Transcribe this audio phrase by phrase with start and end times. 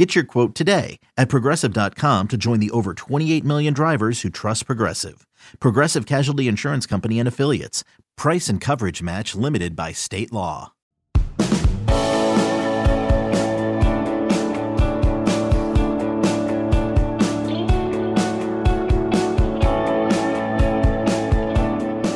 [0.00, 4.64] Get your quote today at progressive.com to join the over 28 million drivers who trust
[4.64, 5.26] Progressive.
[5.58, 7.84] Progressive Casualty Insurance Company and Affiliates.
[8.16, 10.72] Price and coverage match limited by state law.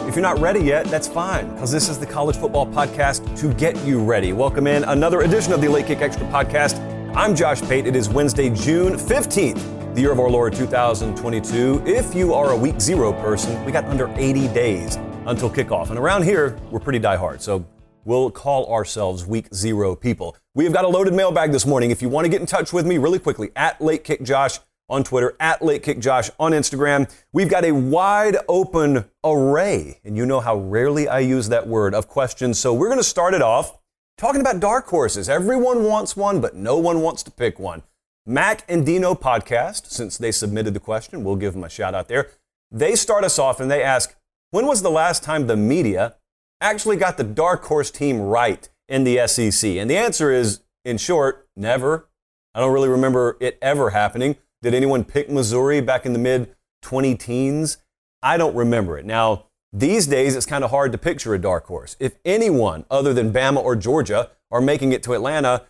[0.08, 3.52] If you're not ready yet, that's fine, because this is the College Football Podcast to
[3.52, 4.32] get you ready.
[4.32, 6.93] Welcome in another edition of the Late Kick Extra Podcast.
[7.16, 7.86] I'm Josh Pate.
[7.86, 11.84] It is Wednesday, June 15th, the year of our Lord 2022.
[11.86, 14.96] If you are a week zero person, we got under 80 days
[15.26, 15.90] until kickoff.
[15.90, 17.40] And around here, we're pretty diehard.
[17.40, 17.64] So
[18.04, 20.36] we'll call ourselves week zero people.
[20.56, 21.92] We have got a loaded mailbag this morning.
[21.92, 24.58] If you want to get in touch with me really quickly, at Late Kick Josh
[24.88, 27.08] on Twitter, at Late Kick Josh on Instagram.
[27.32, 31.94] We've got a wide open array, and you know how rarely I use that word,
[31.94, 32.58] of questions.
[32.58, 33.78] So we're going to start it off
[34.16, 35.28] talking about dark horses.
[35.28, 37.82] Everyone wants one, but no one wants to pick one.
[38.26, 42.08] Mac and Dino podcast, since they submitted the question, we'll give them a shout out
[42.08, 42.30] there.
[42.70, 44.16] They start us off and they ask,
[44.50, 46.14] when was the last time the media
[46.60, 49.70] actually got the dark horse team right in the SEC?
[49.76, 52.08] And the answer is, in short, never.
[52.54, 54.36] I don't really remember it ever happening.
[54.62, 57.78] Did anyone pick Missouri back in the mid 20 teens?
[58.22, 59.04] I don't remember it.
[59.04, 61.96] Now, these days it's kind of hard to picture a dark horse.
[61.98, 65.64] If anyone other than Bama or Georgia are making it to Atlanta,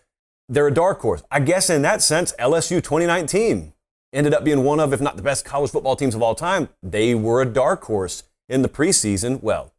[0.47, 1.23] they're a dark horse.
[1.31, 3.73] I guess in that sense, LSU 2019
[4.13, 6.69] ended up being one of, if not the best college football teams of all time.
[6.83, 9.41] They were a dark horse in the preseason.
[9.41, 9.73] Well,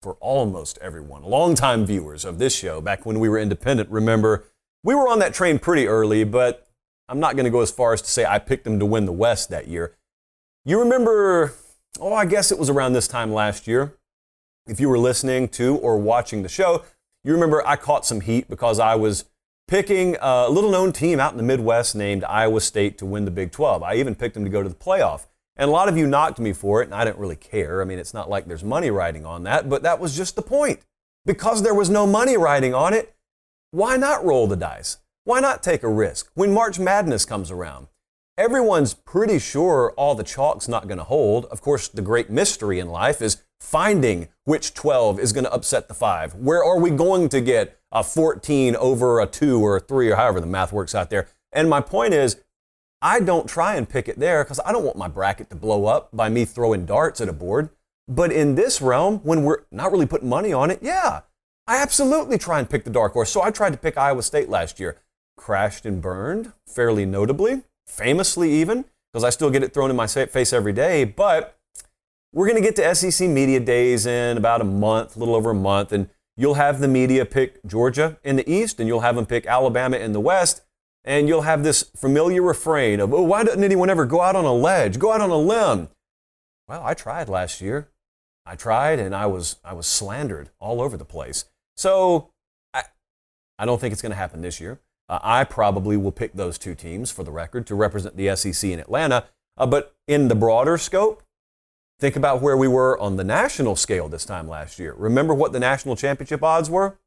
[0.00, 1.24] for almost everyone.
[1.24, 4.44] Longtime viewers of this show, back when we were independent, remember
[4.84, 6.68] we were on that train pretty early, but
[7.08, 9.06] I'm not going to go as far as to say I picked them to win
[9.06, 9.96] the West that year.
[10.64, 11.54] You remember,
[12.00, 13.94] oh, I guess it was around this time last year.
[14.66, 16.84] If you were listening to or watching the show,
[17.24, 19.24] you remember I caught some heat because I was
[19.68, 23.30] picking a little known team out in the Midwest named Iowa State to win the
[23.30, 23.82] Big 12.
[23.82, 25.26] I even picked them to go to the playoff.
[25.56, 27.82] And a lot of you knocked me for it, and I didn't really care.
[27.82, 30.42] I mean, it's not like there's money riding on that, but that was just the
[30.42, 30.80] point.
[31.26, 33.14] Because there was no money riding on it,
[33.70, 34.98] why not roll the dice?
[35.24, 37.86] Why not take a risk when March Madness comes around?
[38.38, 41.44] Everyone's pretty sure all the chalk's not going to hold.
[41.46, 45.86] Of course, the great mystery in life is finding which 12 is going to upset
[45.86, 46.36] the 5.
[46.36, 50.16] Where are we going to get a 14 over a 2 or a 3 or
[50.16, 51.28] however the math works out there?
[51.52, 52.40] And my point is,
[53.02, 55.84] I don't try and pick it there because I don't want my bracket to blow
[55.84, 57.68] up by me throwing darts at a board.
[58.08, 61.20] But in this realm, when we're not really putting money on it, yeah,
[61.66, 63.30] I absolutely try and pick the dark horse.
[63.30, 64.96] So I tried to pick Iowa State last year
[65.36, 70.06] crashed and burned fairly notably, famously even, because I still get it thrown in my
[70.06, 71.04] face every day.
[71.04, 71.58] But
[72.32, 75.50] we're going to get to SEC Media Days in about a month, a little over
[75.50, 79.16] a month, and you'll have the media pick Georgia in the East, and you'll have
[79.16, 80.62] them pick Alabama in the West,
[81.04, 84.44] and you'll have this familiar refrain of, oh, why doesn't anyone ever go out on
[84.44, 85.88] a ledge, go out on a limb?
[86.68, 87.88] Well, I tried last year.
[88.46, 91.44] I tried, and I was, I was slandered all over the place.
[91.76, 92.30] So
[92.72, 92.84] I,
[93.58, 94.80] I don't think it's going to happen this year.
[95.12, 98.70] Uh, I probably will pick those two teams for the record to represent the SEC
[98.70, 99.26] in Atlanta.
[99.58, 101.22] Uh, but in the broader scope,
[102.00, 104.94] think about where we were on the national scale this time last year.
[104.96, 106.98] Remember what the national championship odds were?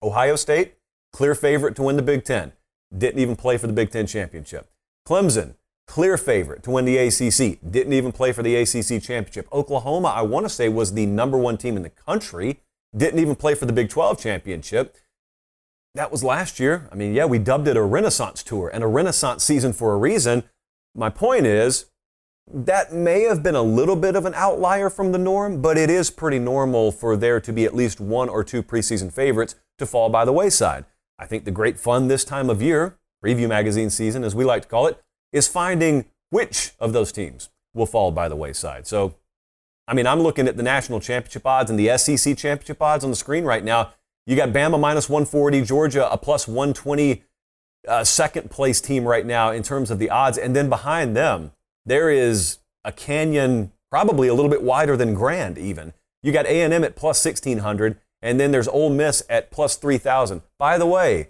[0.00, 0.74] Ohio State,
[1.12, 2.52] clear favorite to win the Big Ten,
[2.96, 4.70] didn't even play for the Big Ten championship.
[5.04, 5.56] Clemson,
[5.88, 9.48] clear favorite to win the ACC, didn't even play for the ACC championship.
[9.52, 12.60] Oklahoma, I want to say, was the number one team in the country,
[12.96, 14.96] didn't even play for the Big 12 championship
[15.94, 16.88] that was last year.
[16.90, 19.96] I mean, yeah, we dubbed it a Renaissance tour and a Renaissance season for a
[19.96, 20.44] reason.
[20.94, 21.86] My point is,
[22.52, 25.88] that may have been a little bit of an outlier from the norm, but it
[25.88, 29.86] is pretty normal for there to be at least one or two preseason favorites to
[29.86, 30.84] fall by the wayside.
[31.18, 34.62] I think the great fun this time of year, preview magazine season as we like
[34.62, 35.00] to call it,
[35.32, 38.86] is finding which of those teams will fall by the wayside.
[38.86, 39.14] So,
[39.88, 43.10] I mean, I'm looking at the national championship odds and the SEC championship odds on
[43.10, 43.92] the screen right now
[44.26, 47.22] you got Bama minus 140, Georgia a plus 120
[47.86, 50.38] uh, second place team right now in terms of the odds.
[50.38, 51.52] And then behind them,
[51.84, 55.92] there is a canyon probably a little bit wider than Grand even.
[56.22, 60.40] You got A&M at plus 1600 and then there's Ole Miss at plus 3000.
[60.58, 61.28] By the way,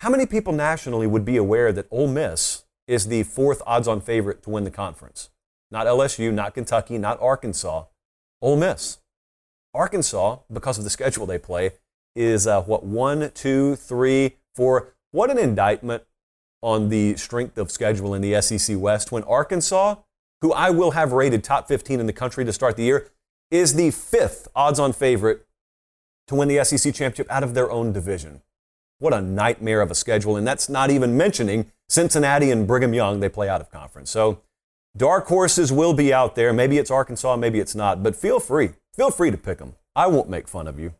[0.00, 4.00] how many people nationally would be aware that Ole Miss is the fourth odds on
[4.00, 5.30] favorite to win the conference?
[5.70, 7.84] Not LSU, not Kentucky, not Arkansas.
[8.40, 8.98] Ole Miss.
[9.72, 11.70] Arkansas, because of the schedule they play,
[12.14, 14.94] is uh, what, one, two, three, four.
[15.10, 16.04] What an indictment
[16.62, 19.96] on the strength of schedule in the SEC West when Arkansas,
[20.40, 23.10] who I will have rated top 15 in the country to start the year,
[23.50, 25.46] is the fifth odds on favorite
[26.28, 28.42] to win the SEC championship out of their own division.
[28.98, 30.36] What a nightmare of a schedule.
[30.36, 34.10] And that's not even mentioning Cincinnati and Brigham Young, they play out of conference.
[34.10, 34.40] So
[34.96, 36.52] dark horses will be out there.
[36.52, 38.70] Maybe it's Arkansas, maybe it's not, but feel free.
[38.94, 39.74] Feel free to pick them.
[39.94, 40.94] I won't make fun of you.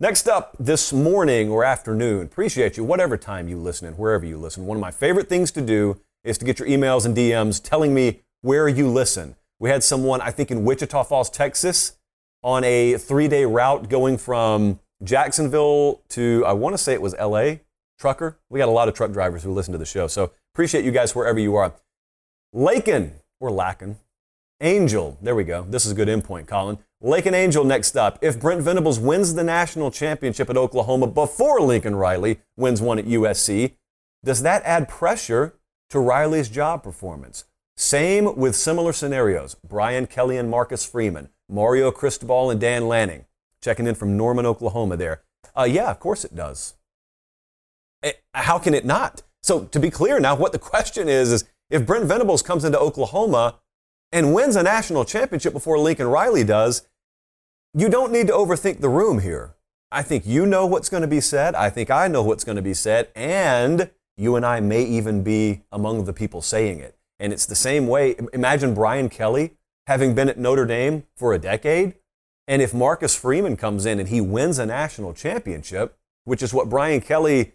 [0.00, 4.36] Next up this morning or afternoon, appreciate you, whatever time you listen and wherever you
[4.36, 4.66] listen.
[4.66, 7.94] One of my favorite things to do is to get your emails and DMs telling
[7.94, 9.36] me where you listen.
[9.60, 11.96] We had someone, I think, in Wichita Falls, Texas,
[12.42, 17.14] on a three day route going from Jacksonville to, I want to say it was
[17.14, 17.58] LA,
[17.96, 18.36] trucker.
[18.50, 20.08] We got a lot of truck drivers who listen to the show.
[20.08, 21.72] So appreciate you guys wherever you are.
[22.52, 23.98] Lakin, or Lakin,
[24.64, 25.66] Angel, there we go.
[25.68, 26.78] This is a good endpoint, Colin.
[27.02, 28.18] Lake and Angel next up.
[28.22, 33.04] If Brent Venables wins the national championship at Oklahoma before Lincoln Riley wins one at
[33.04, 33.74] USC,
[34.24, 35.54] does that add pressure
[35.90, 37.44] to Riley's job performance?
[37.76, 39.54] Same with similar scenarios.
[39.68, 43.26] Brian Kelly and Marcus Freeman, Mario Cristobal and Dan Lanning,
[43.62, 45.20] checking in from Norman, Oklahoma there.
[45.54, 46.72] Uh, yeah, of course it does.
[48.02, 49.24] Eh, how can it not?
[49.42, 52.78] So to be clear now, what the question is, is if Brent Venables comes into
[52.78, 53.56] Oklahoma
[54.14, 56.86] and wins a national championship before Lincoln Riley does,
[57.74, 59.56] you don't need to overthink the room here.
[59.90, 61.56] I think you know what's going to be said.
[61.56, 63.08] I think I know what's going to be said.
[63.16, 66.96] And you and I may even be among the people saying it.
[67.18, 68.14] And it's the same way.
[68.32, 69.56] Imagine Brian Kelly
[69.88, 71.94] having been at Notre Dame for a decade.
[72.46, 76.68] And if Marcus Freeman comes in and he wins a national championship, which is what
[76.68, 77.54] Brian Kelly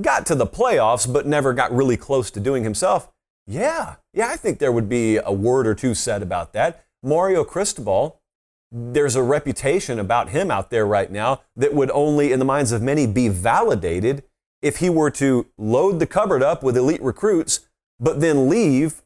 [0.00, 3.12] got to the playoffs but never got really close to doing himself,
[3.50, 6.84] yeah, yeah, I think there would be a word or two said about that.
[7.02, 8.20] Mario Cristobal,
[8.70, 12.70] there's a reputation about him out there right now that would only, in the minds
[12.70, 14.22] of many, be validated
[14.62, 17.66] if he were to load the cupboard up with elite recruits,
[17.98, 19.02] but then leave,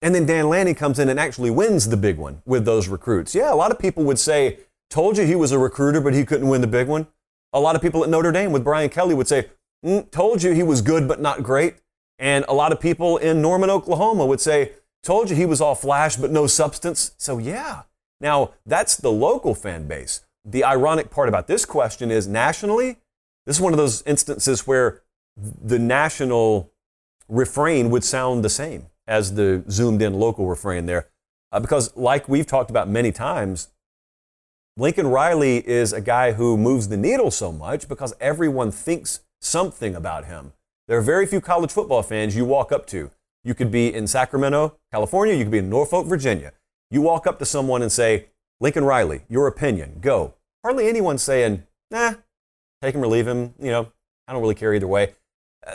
[0.00, 3.34] and then Dan Lanning comes in and actually wins the big one with those recruits.
[3.34, 4.58] Yeah, a lot of people would say,
[4.90, 7.08] told you he was a recruiter, but he couldn't win the big one.
[7.52, 9.48] A lot of people at Notre Dame with Brian Kelly would say,
[9.84, 11.78] mm, told you he was good, but not great.
[12.18, 14.72] And a lot of people in Norman, Oklahoma would say,
[15.02, 17.12] told you he was all flash, but no substance.
[17.16, 17.82] So, yeah.
[18.20, 20.22] Now, that's the local fan base.
[20.44, 22.96] The ironic part about this question is nationally,
[23.46, 25.02] this is one of those instances where
[25.36, 26.72] the national
[27.28, 31.08] refrain would sound the same as the zoomed in local refrain there.
[31.52, 33.68] Uh, because, like we've talked about many times,
[34.76, 39.94] Lincoln Riley is a guy who moves the needle so much because everyone thinks something
[39.94, 40.52] about him.
[40.88, 43.10] There are very few college football fans you walk up to.
[43.44, 46.52] You could be in Sacramento, California, you could be in Norfolk, Virginia.
[46.90, 50.34] You walk up to someone and say, Lincoln Riley, your opinion, go.
[50.64, 52.14] Hardly anyone saying, nah,
[52.80, 53.52] take him or leave him.
[53.60, 53.92] You know,
[54.26, 55.12] I don't really care either way.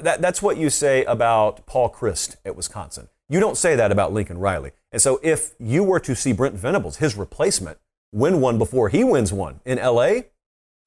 [0.02, 3.08] That, that's what you say about Paul Chryst at Wisconsin.
[3.30, 4.72] You don't say that about Lincoln Riley.
[4.92, 7.78] And so if you were to see Brent Venables, his replacement,
[8.12, 10.22] win one before he wins one in LA,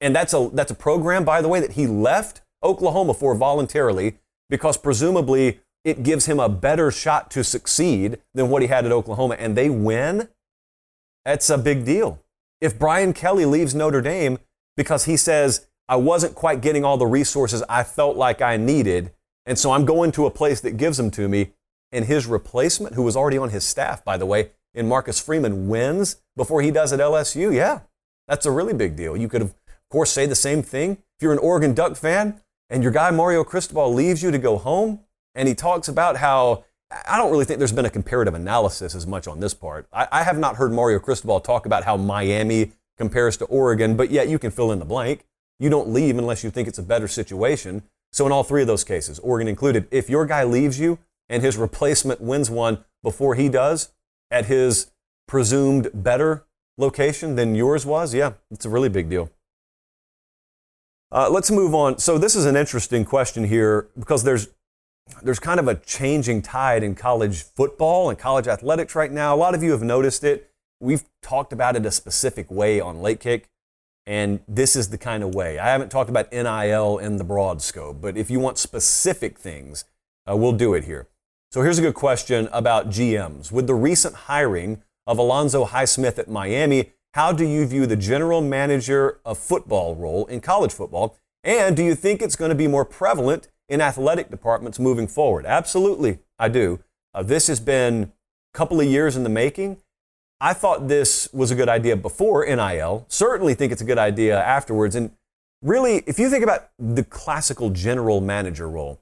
[0.01, 4.17] and that's a, that's a program, by the way, that he left Oklahoma for voluntarily
[4.49, 8.91] because presumably it gives him a better shot to succeed than what he had at
[8.91, 10.27] Oklahoma, and they win,
[11.23, 12.21] that's a big deal.
[12.59, 14.39] If Brian Kelly leaves Notre Dame
[14.75, 19.11] because he says, I wasn't quite getting all the resources I felt like I needed.
[19.45, 21.53] And so I'm going to a place that gives them to me.
[21.91, 25.69] And his replacement, who was already on his staff, by the way, in Marcus Freeman,
[25.69, 27.53] wins before he does at LSU.
[27.53, 27.79] Yeah,
[28.27, 29.15] that's a really big deal.
[29.15, 29.55] You could, of
[29.89, 30.97] course, say the same thing.
[31.15, 34.57] If you're an Oregon Duck fan and your guy Mario Cristobal leaves you to go
[34.57, 35.01] home,
[35.35, 36.65] and he talks about how
[37.07, 39.87] I don't really think there's been a comparative analysis as much on this part.
[39.91, 44.09] I, I have not heard Mario Cristobal talk about how Miami compares to Oregon, but
[44.09, 45.25] yet you can fill in the blank.
[45.59, 47.83] You don't leave unless you think it's a better situation.
[48.13, 51.43] So, in all three of those cases, Oregon included, if your guy leaves you and
[51.43, 53.89] his replacement wins one before he does
[54.31, 54.91] at his
[55.27, 56.45] presumed better
[56.77, 59.29] location than yours was, yeah, it's a really big deal.
[61.11, 61.97] Uh, let's move on.
[61.99, 64.49] So, this is an interesting question here because there's
[65.23, 69.33] there's kind of a changing tide in college football and college athletics right now.
[69.33, 70.51] A lot of you have noticed it.
[70.79, 73.49] We've talked about it a specific way on Late Kick.
[74.05, 75.59] And this is the kind of way.
[75.59, 79.83] I haven't talked about NIL in the broad scope, but if you want specific things,
[80.29, 81.07] uh, we'll do it here.
[81.51, 83.51] So here's a good question about GMs.
[83.51, 88.41] With the recent hiring of Alonzo Highsmith at Miami, how do you view the general
[88.41, 91.17] manager of football role in college football?
[91.43, 95.45] And do you think it's going to be more prevalent in athletic departments moving forward?
[95.45, 96.79] Absolutely, I do.
[97.13, 99.77] Uh, this has been a couple of years in the making.
[100.39, 103.05] I thought this was a good idea before NIL.
[103.07, 104.95] Certainly think it's a good idea afterwards.
[104.95, 105.11] And
[105.63, 109.01] really, if you think about the classical general manager role,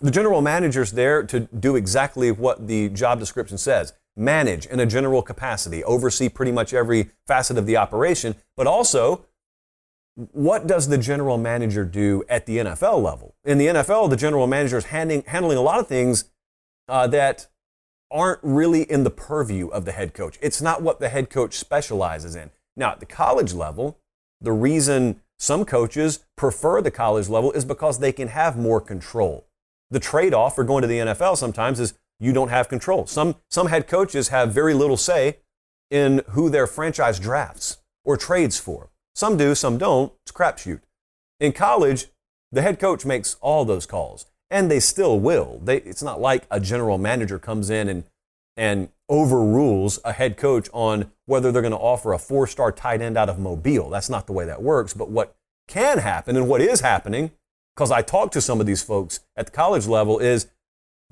[0.00, 4.86] the general manager's there to do exactly what the job description says manage in a
[4.86, 9.24] general capacity, oversee pretty much every facet of the operation, but also
[10.14, 13.34] what does the general manager do at the NFL level?
[13.44, 16.30] In the NFL, the general manager is handling, handling a lot of things
[16.88, 17.48] uh, that
[18.10, 20.38] aren't really in the purview of the head coach.
[20.40, 22.50] It's not what the head coach specializes in.
[22.76, 23.98] Now, at the college level,
[24.40, 29.46] the reason some coaches prefer the college level is because they can have more control.
[29.90, 31.94] The trade off for going to the NFL sometimes is
[32.24, 33.06] you don't have control.
[33.06, 35.38] Some, some head coaches have very little say
[35.90, 38.90] in who their franchise drafts or trades for.
[39.14, 40.12] Some do, some don't.
[40.24, 40.80] It's crapshoot.
[41.38, 42.06] In college,
[42.50, 45.60] the head coach makes all those calls, and they still will.
[45.62, 48.04] They, it's not like a general manager comes in and,
[48.56, 53.02] and overrules a head coach on whether they're going to offer a four star tight
[53.02, 53.90] end out of Mobile.
[53.90, 54.94] That's not the way that works.
[54.94, 55.36] But what
[55.68, 57.32] can happen and what is happening,
[57.74, 60.48] because I talk to some of these folks at the college level, is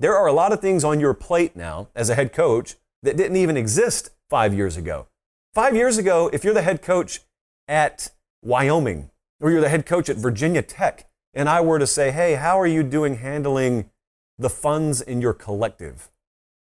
[0.03, 3.15] there are a lot of things on your plate now as a head coach that
[3.15, 5.07] didn't even exist five years ago.
[5.53, 7.21] Five years ago, if you're the head coach
[7.69, 12.11] at Wyoming or you're the head coach at Virginia Tech, and I were to say,
[12.11, 13.91] hey, how are you doing handling
[14.37, 16.11] the funds in your collective?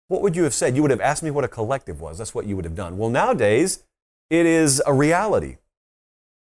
[0.07, 0.77] What would you have said?
[0.77, 2.19] You would have asked me what a collective was.
[2.19, 2.99] That's what you would have done.
[2.99, 3.83] Well, nowadays,
[4.31, 5.57] it is a reality.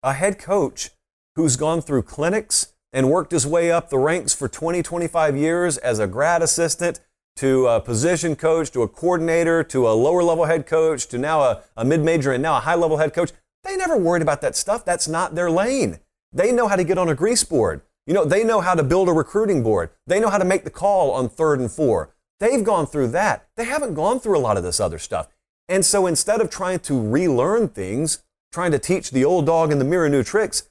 [0.03, 0.89] A head coach
[1.37, 5.77] who's gone through clinics and worked his way up the ranks for 20, 25 years
[5.79, 7.01] as a grad assistant
[7.37, 11.43] to a position coach to a coordinator to a lower level head coach to now
[11.43, 13.31] a, a mid major and now a high level head coach.
[13.63, 14.85] They never worried about that stuff.
[14.85, 16.01] That's not their lane.
[16.33, 17.83] They know how to get on a grease board.
[18.07, 19.91] You know, they know how to build a recruiting board.
[20.07, 22.15] They know how to make the call on third and four.
[22.41, 23.49] They've gone through that.
[23.57, 25.29] They haven't gone through a lot of this other stuff.
[25.69, 29.79] And so instead of trying to relearn things, trying to teach the old dog in
[29.79, 30.68] the mirror new tricks,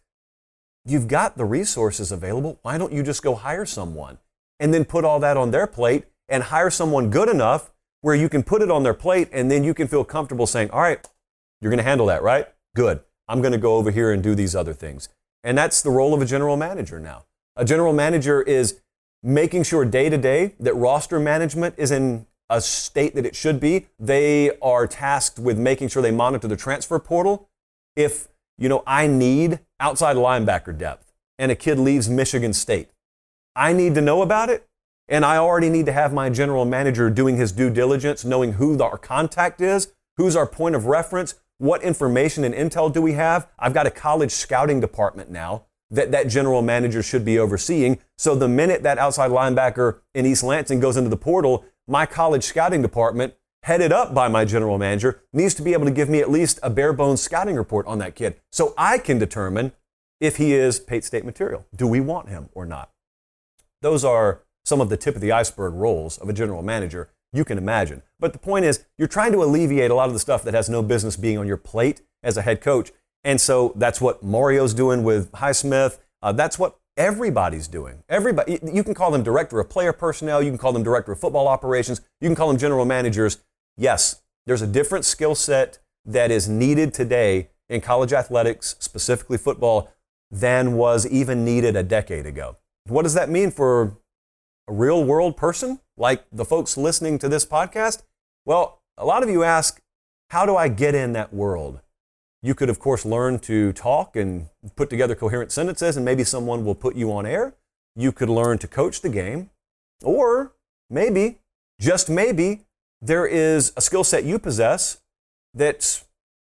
[0.88, 2.60] you've got the resources available.
[2.62, 4.18] Why don't you just go hire someone
[4.60, 8.30] and then put all that on their plate and hire someone good enough where you
[8.30, 11.06] can put it on their plate and then you can feel comfortable saying, all right,
[11.62, 12.48] you're going to handle that, right?
[12.76, 13.02] Good.
[13.28, 15.10] I'm going to go over here and do these other things.
[15.44, 17.26] And that's the role of a general manager now.
[17.56, 18.80] A general manager is
[19.24, 23.60] making sure day to day that roster management is in a state that it should
[23.60, 23.88] be.
[24.00, 27.50] They are tasked with making sure they monitor the transfer portal.
[27.96, 32.90] If, you know, I need outside linebacker depth and a kid leaves Michigan State,
[33.56, 34.68] I need to know about it.
[35.10, 38.82] And I already need to have my general manager doing his due diligence, knowing who
[38.82, 43.48] our contact is, who's our point of reference, what information and intel do we have.
[43.58, 48.00] I've got a college scouting department now that that general manager should be overseeing.
[48.18, 52.44] So the minute that outside linebacker in East Lansing goes into the portal, my college
[52.44, 56.20] scouting department, headed up by my general manager, needs to be able to give me
[56.20, 59.74] at least a bare bones scouting report on that kid so I can determine
[60.20, 61.66] if he is Pate State material.
[61.76, 62.92] Do we want him or not?
[63.82, 67.46] Those are some of the tip of the iceberg roles of a general manager you
[67.46, 68.02] can imagine.
[68.20, 70.70] But the point is, you're trying to alleviate a lot of the stuff that has
[70.70, 72.92] no business being on your plate as a head coach.
[73.24, 76.00] And so that's what Mario's doing with Highsmith.
[76.22, 78.04] Uh, that's what everybody's doing.
[78.10, 81.20] Everybody, you can call them director of player personnel, you can call them director of
[81.20, 83.38] football operations, you can call them general managers.
[83.78, 89.92] Yes, there's a different skill set that is needed today in college athletics, specifically football,
[90.32, 92.58] than was even needed a decade ago.
[92.88, 93.98] What does that mean for
[94.68, 98.04] a real world person like the folks listening to this podcast?
[98.46, 99.82] Well, a lot of you ask,
[100.30, 101.82] how do I get in that world?
[102.44, 106.64] You could, of course, learn to talk and put together coherent sentences, and maybe someone
[106.64, 107.56] will put you on air.
[107.96, 109.50] You could learn to coach the game.
[110.04, 110.54] Or
[110.90, 111.40] maybe,
[111.82, 112.62] just maybe,
[113.02, 115.00] there is a skill set you possess
[115.54, 116.06] that's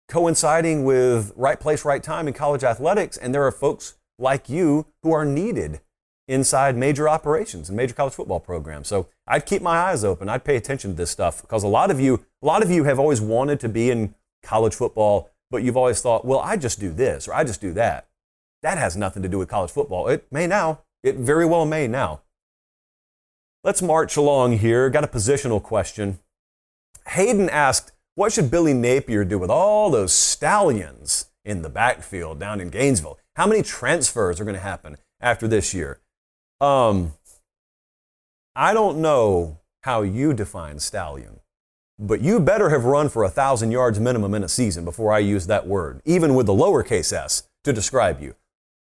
[0.10, 4.88] coinciding with right place, right time in college athletics, and there are folks like you
[5.04, 5.80] who are needed
[6.28, 8.88] inside major operations and major college football programs.
[8.88, 10.30] So I'd keep my eyes open.
[10.30, 12.84] I'd pay attention to this stuff because a lot of you, a lot of you
[12.84, 16.80] have always wanted to be in college football but you've always thought, well, I just
[16.80, 18.08] do this or I just do that.
[18.62, 20.08] That has nothing to do with college football.
[20.08, 20.82] It may now.
[21.04, 22.22] It very well may now.
[23.64, 24.90] Let's march along here.
[24.90, 26.20] Got a positional question.
[27.10, 32.60] Hayden asked, what should Billy Napier do with all those stallions in the backfield down
[32.60, 33.18] in Gainesville?
[33.36, 36.00] How many transfers are going to happen after this year?
[36.60, 37.14] Um,
[38.56, 41.40] I don't know how you define stallion.
[42.02, 45.20] But you better have run for a thousand yards minimum in a season before I
[45.20, 48.36] use that word, even with the lowercase s to describe you.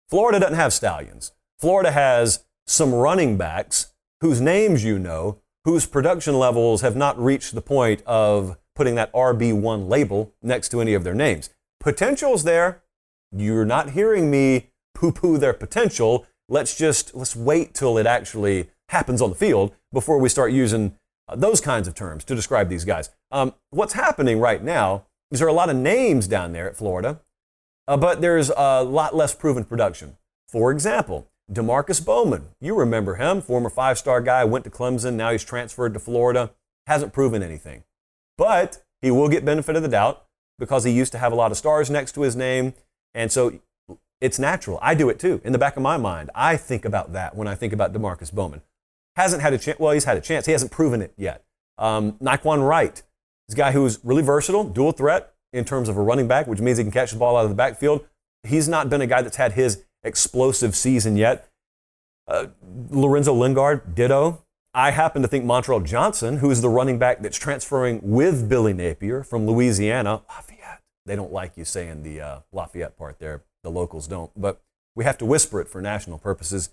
[0.08, 1.32] Florida doesn't have stallions.
[1.60, 3.92] Florida has some running backs
[4.22, 9.12] whose names you know, whose production levels have not reached the point of putting that
[9.12, 11.50] RB1 label next to any of their names.
[11.80, 12.82] Potential's there.
[13.30, 16.26] You're not hearing me poo poo their potential.
[16.48, 20.96] Let's just let's wait till it actually happens on the field before we start using
[21.36, 23.10] those kinds of terms to describe these guys.
[23.30, 26.76] Um, what's happening right now is there are a lot of names down there at
[26.76, 27.20] Florida,
[27.88, 30.16] uh, but there's a lot less proven production.
[30.48, 35.32] For example, Demarkcus Bowman, you remember him, former five star guy, went to Clemson, now
[35.32, 36.52] he's transferred to Florida,
[36.86, 37.84] hasn't proven anything.
[38.38, 40.24] But he will get benefit of the doubt
[40.58, 42.74] because he used to have a lot of stars next to his name.
[43.14, 43.60] And so
[44.20, 44.78] it's natural.
[44.80, 45.40] I do it too.
[45.44, 48.32] In the back of my mind, I think about that when I think about Demarkcus
[48.32, 48.62] Bowman.
[49.16, 49.78] Hasn't had a chance.
[49.78, 50.46] Well, he's had a chance.
[50.46, 51.44] He hasn't proven it yet.
[51.78, 53.02] Um, Nay'Quan Wright
[53.52, 56.78] this guy who's really versatile, dual threat in terms of a running back, which means
[56.78, 58.06] he can catch the ball out of the backfield.
[58.44, 61.48] He's not been a guy that's had his explosive season yet.
[62.26, 62.46] Uh,
[62.90, 64.42] Lorenzo Lingard, ditto.
[64.74, 68.72] I happen to think Montrell Johnson, who is the running back that's transferring with Billy
[68.72, 70.80] Napier from Louisiana, Lafayette.
[71.04, 73.42] They don't like you saying the uh, Lafayette part there.
[73.64, 74.62] The locals don't, but
[74.96, 76.70] we have to whisper it for national purposes.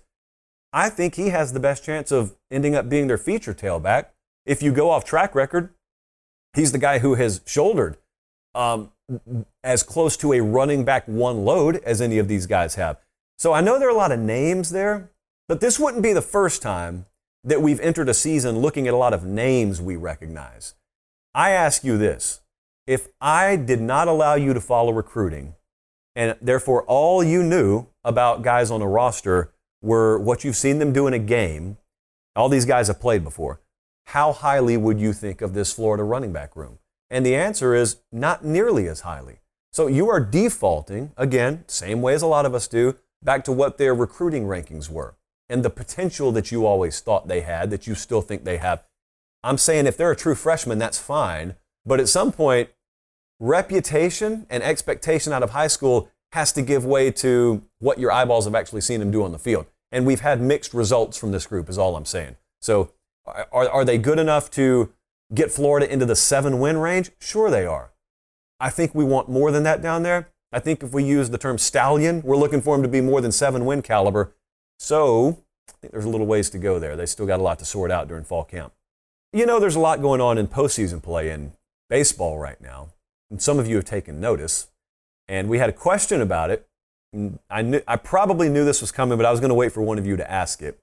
[0.72, 4.06] I think he has the best chance of ending up being their feature tailback.
[4.46, 5.70] If you go off track record,
[6.54, 7.96] he's the guy who has shouldered
[8.54, 8.92] um,
[9.64, 12.98] as close to a running back one load as any of these guys have.
[13.38, 15.10] So I know there are a lot of names there,
[15.48, 17.06] but this wouldn't be the first time
[17.42, 20.74] that we've entered a season looking at a lot of names we recognize.
[21.34, 22.40] I ask you this
[22.86, 25.54] if I did not allow you to follow recruiting,
[26.14, 30.92] and therefore all you knew about guys on a roster were what you've seen them
[30.92, 31.78] do in a game,
[32.36, 33.60] all these guys have played before,
[34.06, 36.78] how highly would you think of this Florida running back room?
[37.10, 39.40] And the answer is not nearly as highly.
[39.72, 43.52] So you are defaulting, again, same way as a lot of us do, back to
[43.52, 45.16] what their recruiting rankings were
[45.48, 48.84] and the potential that you always thought they had, that you still think they have.
[49.42, 51.56] I'm saying if they're a true freshman, that's fine.
[51.84, 52.70] But at some point,
[53.40, 58.44] reputation and expectation out of high school has to give way to what your eyeballs
[58.44, 59.66] have actually seen them do on the field.
[59.92, 62.36] And we've had mixed results from this group, is all I'm saying.
[62.62, 62.92] So,
[63.26, 64.92] are, are they good enough to
[65.34, 67.10] get Florida into the seven win range?
[67.18, 67.90] Sure, they are.
[68.58, 70.28] I think we want more than that down there.
[70.52, 73.20] I think if we use the term stallion, we're looking for them to be more
[73.20, 74.34] than seven win caliber.
[74.78, 76.96] So I think there's a little ways to go there.
[76.96, 78.72] They still got a lot to sort out during fall camp.
[79.32, 81.52] You know, there's a lot going on in postseason play in
[81.88, 82.88] baseball right now.
[83.30, 84.68] And some of you have taken notice.
[85.28, 86.66] And we had a question about it.
[87.50, 89.82] I, knew, I probably knew this was coming, but I was going to wait for
[89.82, 90.78] one of you to ask it.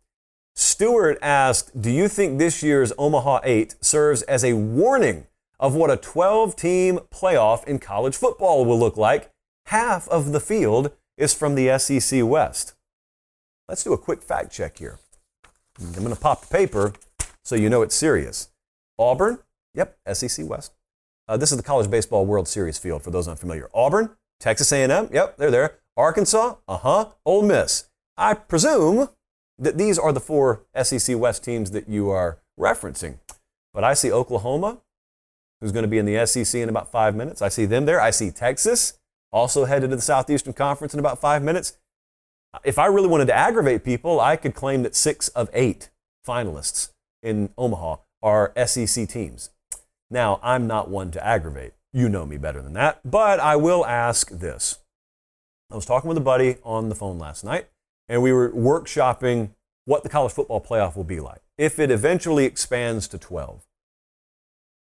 [0.56, 5.28] Stewart asked, Do you think this year's Omaha 8 serves as a warning
[5.60, 9.32] of what a 12 team playoff in college football will look like?
[9.68, 12.74] Half of the field is from the SEC West.
[13.68, 15.00] Let's do a quick fact check here.
[15.80, 16.94] I'm going to pop the paper
[17.44, 18.50] so you know it's serious.
[19.00, 19.40] Auburn,
[19.74, 20.74] yep, SEC West.
[21.28, 23.70] Uh, this is the College Baseball World Series field for those unfamiliar.
[23.74, 24.10] Auburn,
[24.40, 25.76] Texas A&M, yep, they're there.
[25.98, 27.90] Arkansas, uh-huh, Ole Miss.
[28.16, 29.10] I presume
[29.60, 33.20] that these are the four SEC West teams that you are referencing.
[33.74, 34.78] But I see Oklahoma,
[35.60, 37.42] who's going to be in the SEC in about five minutes.
[37.42, 38.00] I see them there.
[38.00, 39.00] I see Texas,
[39.32, 41.78] also headed to the Southeastern Conference in about five minutes
[42.64, 45.90] if I really wanted to aggravate people, I could claim that six of eight
[46.28, 49.52] finalists in Omaha are SEC teams.
[50.10, 51.74] Now, I'm not one to aggravate.
[51.94, 53.00] You know me better than that.
[53.10, 54.80] But I will ask this.
[55.70, 57.68] I was talking with a buddy on the phone last night,
[58.08, 59.50] and we were workshopping
[59.86, 63.66] what the college football playoff will be like if it eventually expands to 12.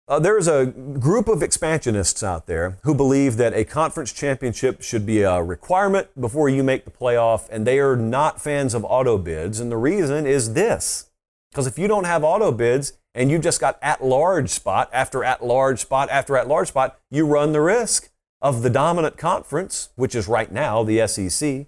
[0.09, 5.05] Uh, there's a group of expansionists out there who believe that a conference championship should
[5.05, 9.19] be a requirement before you make the playoff, and they are not fans of auto
[9.19, 9.59] bids.
[9.59, 11.11] And the reason is this
[11.51, 15.25] because if you don't have auto bids and you've just got at large spot after
[15.25, 19.91] at large spot after at large spot, you run the risk of the dominant conference,
[19.97, 21.67] which is right now the SEC,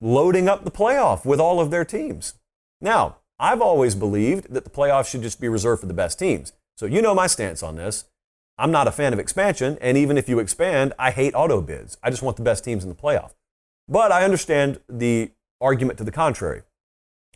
[0.00, 2.34] loading up the playoff with all of their teams.
[2.80, 6.52] Now, I've always believed that the playoff should just be reserved for the best teams.
[6.76, 8.04] So you know my stance on this.
[8.58, 11.96] I'm not a fan of expansion, and even if you expand, I hate auto bids.
[12.02, 13.32] I just want the best teams in the playoff.
[13.88, 16.62] But I understand the argument to the contrary.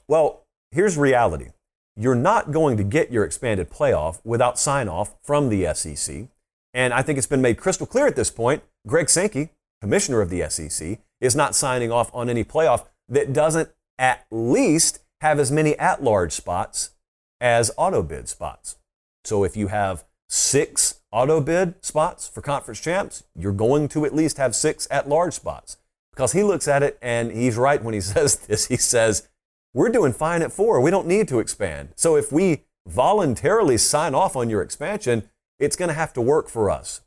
[0.07, 1.49] Well, here's reality.
[1.97, 6.29] You're not going to get your expanded playoff without sign off from the SEC.
[6.75, 8.63] And I think it's been made crystal clear at this point.
[8.87, 13.71] Greg Sankey, commissioner of the SEC, is not signing off on any playoff that doesn't
[13.99, 16.91] at least have as many at large spots
[17.41, 18.77] as auto bid spots.
[19.25, 24.15] So if you have six auto bid spots for conference champs, you're going to at
[24.15, 25.79] least have six at large spots.
[26.13, 28.67] Because he looks at it and he's right when he says this.
[28.67, 29.29] He says,
[29.73, 30.81] We're doing fine at four.
[30.81, 31.91] We don't need to expand.
[31.95, 36.49] So if we voluntarily sign off on your expansion, it's going to have to work
[36.49, 37.01] for us.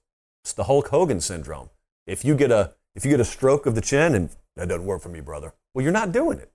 [0.43, 1.69] It's the Hulk Hogan syndrome.
[2.05, 4.85] If you get a if you get a stroke of the chin and that doesn't
[4.85, 5.53] work for me, brother.
[5.73, 6.51] Well, you're not doing it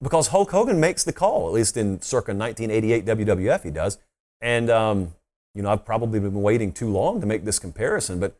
[0.00, 1.48] because Hulk Hogan makes the call.
[1.48, 3.98] At least in circa 1988 WWF, he does.
[4.40, 5.14] And um,
[5.54, 8.38] you know, I've probably been waiting too long to make this comparison, but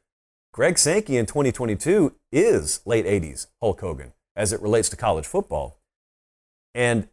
[0.53, 5.79] Greg Sankey in 2022 is late 80s Hulk Hogan as it relates to college football.
[6.75, 7.09] And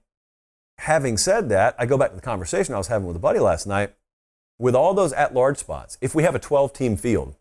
[0.77, 3.39] having said that, I go back to the conversation I was having with a buddy
[3.39, 3.93] last night.
[4.59, 7.35] With all those at large spots, if we have a 12 team field,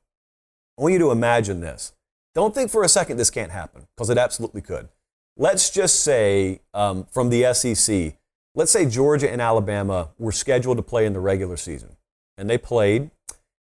[0.79, 1.93] I want you to imagine this.
[2.35, 4.89] Don't think for a second this can't happen, because it absolutely could.
[5.37, 8.15] Let's just say um, from the SEC,
[8.55, 11.97] let's say Georgia and Alabama were scheduled to play in the regular season,
[12.37, 13.11] and they played,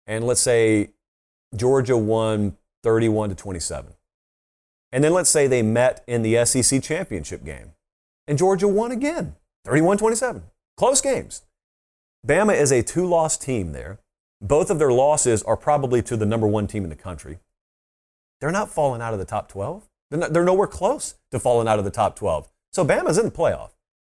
[0.06, 0.90] and let's say
[1.54, 3.92] Georgia won 31 to 27.
[4.90, 7.72] And then let's say they met in the SEC championship game,
[8.26, 10.42] and Georgia won again, 31 27.
[10.76, 11.42] Close games.
[12.26, 13.98] Bama is a two loss team there.
[14.40, 17.38] Both of their losses are probably to the number one team in the country.
[18.40, 19.88] They're not falling out of the top 12.
[20.10, 22.48] They're, not, they're nowhere close to falling out of the top 12.
[22.72, 23.70] So Bama's in the playoff.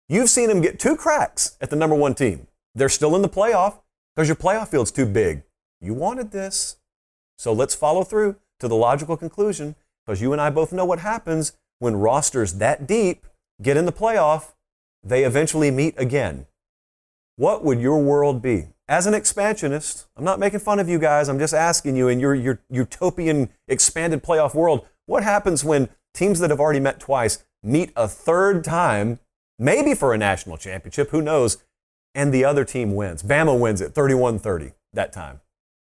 [0.08, 2.48] You've seen them get two cracks at the number one team.
[2.74, 3.78] They're still in the playoff
[4.14, 5.42] because your playoff field's too big.
[5.80, 6.76] You wanted this.
[7.38, 10.98] So let's follow through to the logical conclusion because you and I both know what
[10.98, 13.26] happens when rosters that deep
[13.62, 14.52] get in the playoff,
[15.02, 16.46] they eventually meet again.
[17.40, 18.66] What would your world be?
[18.86, 22.20] As an expansionist, I'm not making fun of you guys, I'm just asking you in
[22.20, 27.42] your, your utopian expanded playoff world, what happens when teams that have already met twice
[27.62, 29.20] meet a third time,
[29.58, 31.64] maybe for a national championship, who knows,
[32.14, 33.22] and the other team wins?
[33.22, 35.40] Bama wins it 31 30 that time.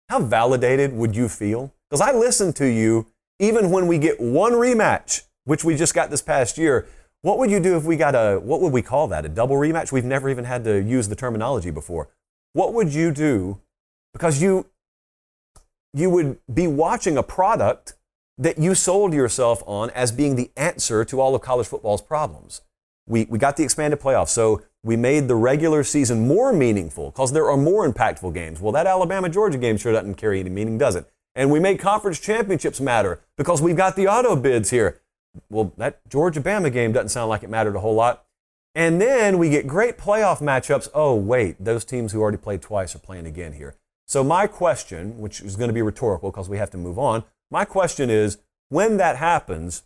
[0.08, 1.74] How validated would you feel?
[1.90, 3.08] Because I listen to you
[3.40, 6.86] even when we get one rematch, which we just got this past year.
[7.22, 9.26] What would you do if we got a, what would we call that?
[9.26, 9.92] A double rematch?
[9.92, 12.08] We've never even had to use the terminology before.
[12.54, 13.60] What would you do?
[14.14, 14.66] Because you,
[15.92, 17.94] you would be watching a product
[18.38, 22.62] that you sold yourself on as being the answer to all of college football's problems.
[23.06, 27.32] We, we got the expanded playoffs, so we made the regular season more meaningful because
[27.32, 28.60] there are more impactful games.
[28.60, 31.06] Well, that Alabama Georgia game sure doesn't carry any meaning, does it?
[31.34, 35.00] And we made conference championships matter because we've got the auto bids here.
[35.48, 38.24] Well, that Georgia Bama game doesn't sound like it mattered a whole lot.
[38.74, 40.88] And then we get great playoff matchups.
[40.94, 43.74] Oh, wait, those teams who already played twice are playing again here.
[44.06, 47.24] So, my question, which is going to be rhetorical because we have to move on,
[47.50, 48.38] my question is
[48.68, 49.82] when that happens,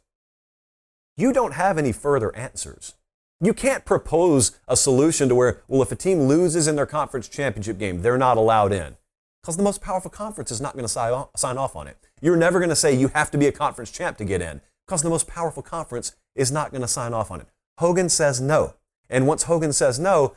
[1.17, 2.95] you don't have any further answers.
[3.41, 7.29] You can't propose a solution to where, well, if a team loses in their conference
[7.29, 8.97] championship game, they're not allowed in.
[9.43, 11.99] Because the most powerful conference is not going to sign off on it.
[12.23, 14.63] You're never going to say you have to be a conference champ to get in,
[14.87, 17.47] because the most powerful conference is not going to sign off on it.
[17.79, 18.75] Hogan says no.
[19.09, 20.37] And once Hogan says no,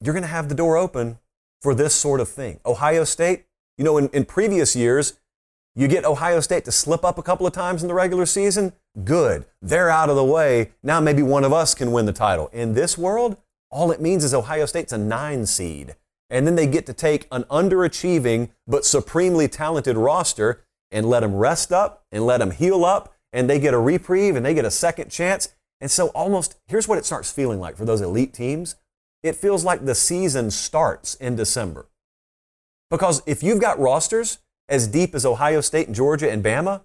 [0.00, 1.18] you're going to have the door open
[1.62, 2.60] for this sort of thing.
[2.66, 3.46] Ohio State,
[3.78, 5.14] you know, in, in previous years,
[5.74, 8.72] you get Ohio State to slip up a couple of times in the regular season,
[9.02, 9.44] good.
[9.60, 10.72] They're out of the way.
[10.82, 12.48] Now maybe one of us can win the title.
[12.52, 13.36] In this world,
[13.70, 15.96] all it means is Ohio State's a nine seed.
[16.30, 21.34] And then they get to take an underachieving but supremely talented roster and let them
[21.34, 24.64] rest up and let them heal up, and they get a reprieve and they get
[24.64, 25.54] a second chance.
[25.80, 28.76] And so, almost here's what it starts feeling like for those elite teams
[29.22, 31.86] it feels like the season starts in December.
[32.90, 36.82] Because if you've got rosters as deep as Ohio State and Georgia and Bama,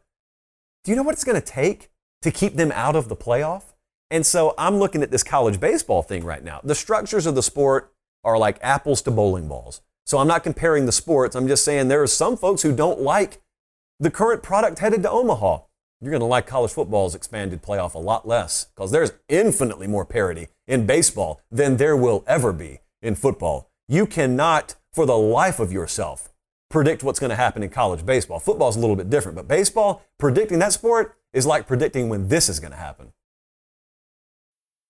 [0.86, 3.74] do you know what it's going to take to keep them out of the playoff?
[4.10, 6.62] And so I'm looking at this college baseball thing right now.
[6.64, 9.82] The structures of the sport are like apples to bowling balls.
[10.06, 11.36] So I'm not comparing the sports.
[11.36, 13.42] I'm just saying there are some folks who don't like
[14.00, 15.60] the current product headed to Omaha.
[16.02, 20.06] You're going to like college football's expanded playoff a lot less because there's infinitely more
[20.06, 23.70] parity in baseball than there will ever be in football.
[23.90, 26.30] You cannot, for the life of yourself,
[26.70, 28.40] predict what's going to happen in college baseball.
[28.40, 32.48] Football's a little bit different, but baseball, predicting that sport is like predicting when this
[32.48, 33.12] is going to happen.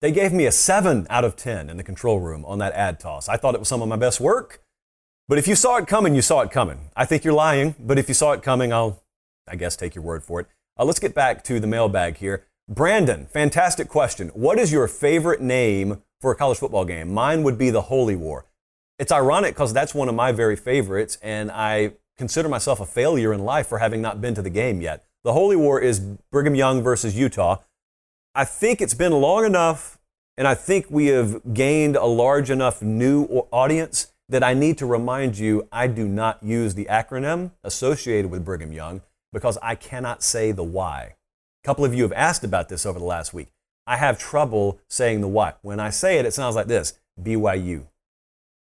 [0.00, 2.98] They gave me a 7 out of 10 in the control room on that ad
[2.98, 3.28] toss.
[3.28, 4.62] I thought it was some of my best work.
[5.28, 6.90] But if you saw it coming, you saw it coming.
[6.96, 9.02] I think you're lying, but if you saw it coming, I'll,
[9.46, 10.46] I guess, take your word for it.
[10.78, 12.46] Uh, let's get back to the mailbag here.
[12.66, 14.28] Brandon, fantastic question.
[14.28, 17.12] What is your favorite name for a college football game?
[17.12, 18.46] Mine would be the Holy War.
[18.98, 23.34] It's ironic because that's one of my very favorites, and I consider myself a failure
[23.34, 25.04] in life for having not been to the game yet.
[25.24, 27.58] The Holy War is Brigham Young versus Utah.
[28.34, 29.98] I think it's been long enough,
[30.36, 34.86] and I think we have gained a large enough new audience that I need to
[34.86, 40.22] remind you I do not use the acronym associated with Brigham Young because I cannot
[40.22, 41.16] say the why.
[41.64, 43.48] A couple of you have asked about this over the last week.
[43.84, 45.54] I have trouble saying the why.
[45.62, 47.86] When I say it, it sounds like this BYU.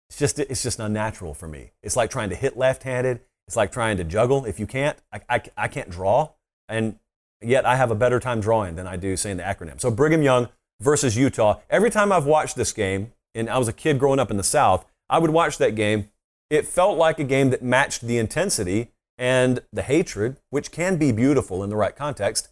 [0.08, 1.72] It's just, it's just unnatural for me.
[1.82, 3.20] It's like trying to hit left handed.
[3.48, 4.44] It's like trying to juggle.
[4.44, 6.30] If you can't, I, I, I can't draw.
[6.68, 7.00] And
[7.42, 9.80] yet I have a better time drawing than I do saying the acronym.
[9.80, 10.48] So Brigham Young
[10.80, 11.60] versus Utah.
[11.68, 14.42] Every time I've watched this game, and I was a kid growing up in the
[14.42, 16.10] South, I would watch that game.
[16.48, 21.12] It felt like a game that matched the intensity and the hatred, which can be
[21.12, 22.48] beautiful in the right context,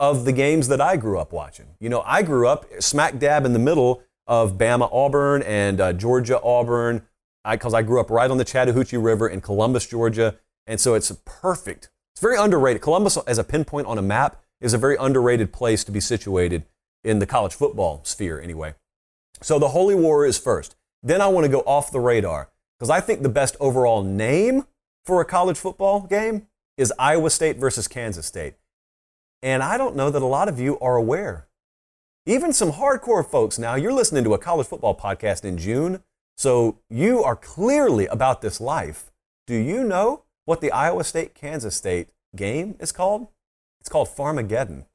[0.00, 1.66] of the games that I grew up watching.
[1.80, 5.92] You know, I grew up smack dab in the middle of Bama Auburn and uh,
[5.92, 7.02] Georgia Auburn,
[7.48, 10.36] because I, I grew up right on the Chattahoochee River in Columbus, Georgia.
[10.66, 11.90] And so it's perfect.
[12.16, 12.80] It's very underrated.
[12.80, 16.64] Columbus, as a pinpoint on a map, is a very underrated place to be situated
[17.04, 18.74] in the college football sphere, anyway.
[19.42, 20.76] So the Holy War is first.
[21.02, 22.48] Then I want to go off the radar
[22.78, 24.64] because I think the best overall name
[25.04, 26.46] for a college football game
[26.78, 28.54] is Iowa State versus Kansas State.
[29.42, 31.48] And I don't know that a lot of you are aware.
[32.24, 36.02] Even some hardcore folks now, you're listening to a college football podcast in June,
[36.34, 39.12] so you are clearly about this life.
[39.46, 43.26] Do you know what the Iowa State Kansas State game is called?
[43.80, 44.86] It's called Farmageddon.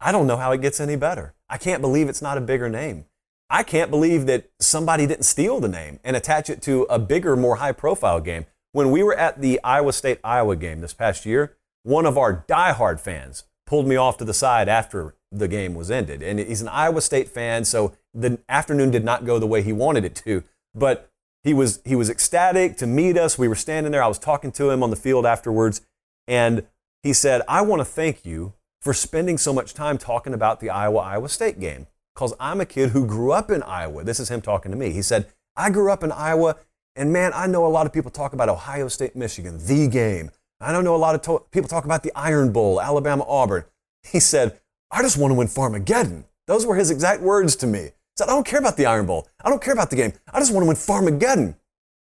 [0.00, 1.34] I don't know how it gets any better.
[1.48, 3.04] I can't believe it's not a bigger name.
[3.50, 7.36] I can't believe that somebody didn't steal the name and attach it to a bigger,
[7.36, 8.46] more high profile game.
[8.72, 12.44] When we were at the Iowa State Iowa game this past year, one of our
[12.46, 16.22] diehard fans pulled me off to the side after the game was ended.
[16.22, 19.72] And he's an Iowa State fan, so the afternoon did not go the way he
[19.72, 20.44] wanted it to.
[20.74, 21.07] But
[21.44, 23.38] he was, he was ecstatic to meet us.
[23.38, 24.02] We were standing there.
[24.02, 25.80] I was talking to him on the field afterwards.
[26.26, 26.66] And
[27.02, 30.70] he said, I want to thank you for spending so much time talking about the
[30.70, 34.04] Iowa Iowa State game because I'm a kid who grew up in Iowa.
[34.04, 34.90] This is him talking to me.
[34.90, 36.56] He said, I grew up in Iowa,
[36.96, 40.30] and man, I know a lot of people talk about Ohio State, Michigan, the game.
[40.60, 43.64] I don't know a lot of to- people talk about the Iron Bowl, Alabama, Auburn.
[44.02, 44.58] He said,
[44.90, 46.24] I just want to win Farmageddon.
[46.46, 47.90] Those were his exact words to me.
[48.18, 49.28] Said, I don't care about the Iron Bowl.
[49.44, 50.12] I don't care about the game.
[50.32, 51.54] I just want to win Farmageddon.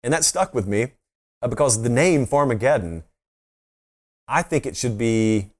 [0.04, 0.88] And that stuck with me
[1.42, 3.04] uh, because the name Farmageddon,
[4.28, 5.52] I think it should be,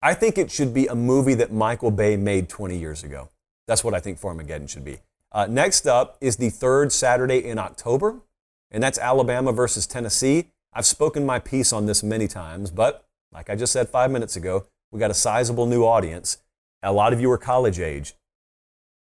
[0.00, 3.28] I think it should be a movie that Michael Bay made 20 years ago.
[3.68, 4.96] That's what I think Farmageddon should be.
[5.30, 8.22] Uh, next up is the third Saturday in October,
[8.70, 10.48] and that's Alabama versus Tennessee.
[10.72, 14.36] I've spoken my piece on this many times, but like I just said five minutes
[14.36, 16.38] ago, we got a sizable new audience.
[16.82, 18.14] A lot of you are college age.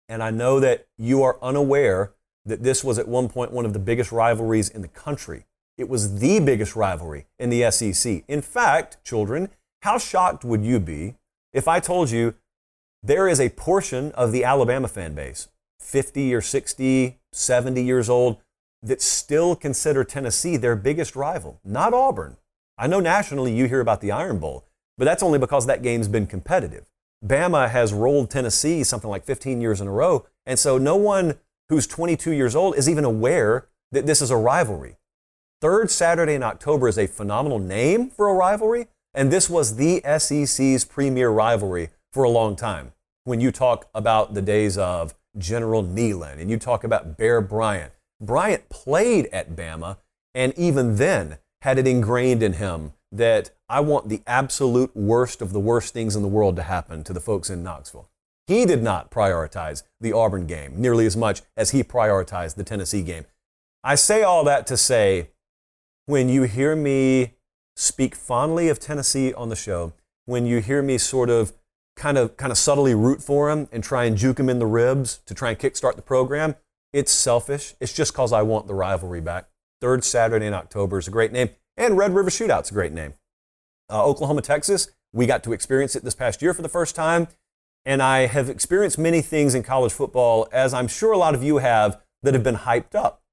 [0.09, 2.13] And I know that you are unaware
[2.45, 5.45] that this was at one point one of the biggest rivalries in the country.
[5.77, 8.23] It was the biggest rivalry in the SEC.
[8.27, 9.49] In fact, children,
[9.83, 11.15] how shocked would you be
[11.53, 12.33] if I told you
[13.03, 15.47] there is a portion of the Alabama fan base,
[15.79, 18.37] 50 or 60, 70 years old,
[18.81, 22.37] that still consider Tennessee their biggest rival, not Auburn.
[22.77, 24.65] I know nationally you hear about the Iron Bowl,
[24.97, 26.88] but that's only because that game's been competitive.
[27.25, 31.35] Bama has rolled Tennessee something like 15 years in a row, and so no one
[31.69, 34.97] who's 22 years old is even aware that this is a rivalry.
[35.61, 40.01] Third Saturday in October is a phenomenal name for a rivalry, and this was the
[40.17, 42.93] SEC's premier rivalry for a long time.
[43.25, 47.91] When you talk about the days of General Neyland and you talk about Bear Bryant,
[48.21, 49.97] Bryant played at Bama
[50.33, 55.53] and even then had it ingrained in him that I want the absolute worst of
[55.53, 58.09] the worst things in the world to happen to the folks in Knoxville.
[58.47, 63.03] He did not prioritize the Auburn game nearly as much as he prioritized the Tennessee
[63.03, 63.25] game.
[63.83, 65.29] I say all that to say
[66.07, 67.35] when you hear me
[67.75, 69.93] speak fondly of Tennessee on the show,
[70.25, 71.53] when you hear me sort of
[71.95, 74.65] kind of kind of subtly root for him and try and juke him in the
[74.65, 76.55] ribs to try and kickstart the program,
[76.91, 77.75] it's selfish.
[77.79, 79.47] It's just because I want the rivalry back.
[79.79, 83.13] Third Saturday in October is a great name, and Red River Shootout's a great name.
[83.89, 87.27] Uh, Oklahoma, Texas, we got to experience it this past year for the first time,
[87.85, 91.43] and I have experienced many things in college football, as I'm sure a lot of
[91.43, 93.23] you have, that have been hyped up.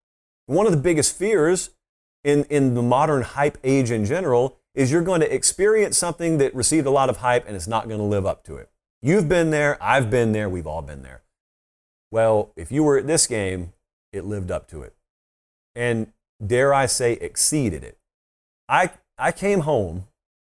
[0.47, 1.71] One of the biggest fears
[2.25, 6.55] in, in the modern hype age in general is you're going to experience something that
[6.55, 8.71] received a lot of hype and it's not going to live up to it.
[9.03, 11.23] You've been there, I've been there, we've all been there.
[12.11, 13.73] Well, if you were at this game,
[14.13, 14.95] it lived up to it.
[15.75, 16.13] And
[16.45, 17.99] dare I say, exceeded it.
[18.69, 20.07] I, I came home,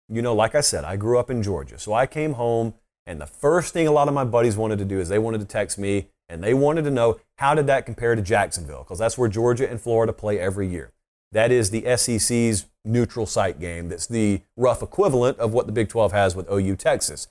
[0.09, 1.79] you know, like I said, I grew up in Georgia.
[1.79, 2.73] So I came home,
[3.05, 5.39] and the first thing a lot of my buddies wanted to do is they wanted
[5.39, 8.83] to text me and they wanted to know how did that compare to Jacksonville?
[8.83, 10.91] Because that's where Georgia and Florida play every year.
[11.31, 13.89] That is the SEC's neutral site game.
[13.89, 17.27] That's the rough equivalent of what the Big 12 has with OU Texas.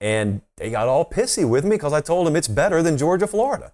[0.00, 3.26] And they got all pissy with me because I told them it's better than Georgia
[3.26, 3.72] Florida.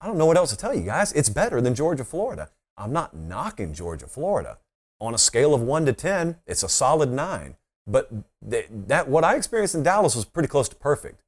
[0.00, 1.12] I don't know what else to tell you guys.
[1.12, 2.50] It's better than Georgia Florida.
[2.76, 4.58] I'm not knocking Georgia Florida.
[5.04, 7.56] On a scale of 1 to 10, it's a solid 9.
[7.86, 11.22] But that what I experienced in Dallas was pretty close to perfect.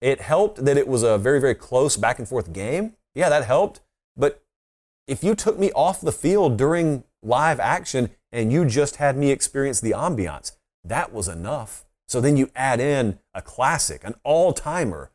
[0.00, 2.94] It helped that it was a very, very close back and forth game.
[3.14, 3.82] Yeah, that helped.
[4.16, 4.42] But
[5.06, 9.30] if you took me off the field during live action and you just had me
[9.30, 10.52] experience the ambiance,
[10.82, 11.84] that was enough.
[12.08, 15.10] So then you add in a classic, an all timer.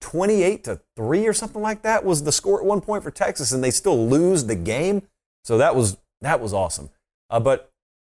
[0.00, 3.52] 28 to 3 or something like that was the score at one point for Texas,
[3.52, 5.02] and they still lose the game.
[5.44, 6.88] So that was, that was awesome.
[7.30, 7.72] Uh, but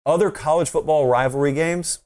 [0.05, 1.99] other college football rivalry games,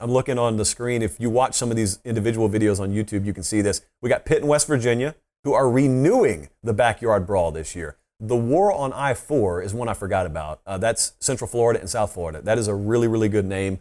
[0.00, 1.02] I'm looking on the screen.
[1.02, 3.82] If you watch some of these individual videos on YouTube, you can see this.
[4.00, 7.96] We got Pitt and West Virginia, who are renewing the backyard brawl this year.
[8.18, 10.60] The War on I 4 is one I forgot about.
[10.66, 12.40] Uh, that's Central Florida and South Florida.
[12.40, 13.80] That is a really, really good name.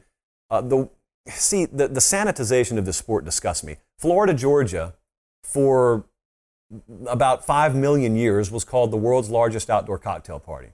[0.49, 0.89] Uh, the,
[1.27, 3.77] see, the, the sanitization of the sport disgusts me.
[3.99, 4.95] Florida, Georgia,
[5.43, 6.05] for
[7.07, 10.73] about 5 million years, was called the world's largest outdoor cocktail party.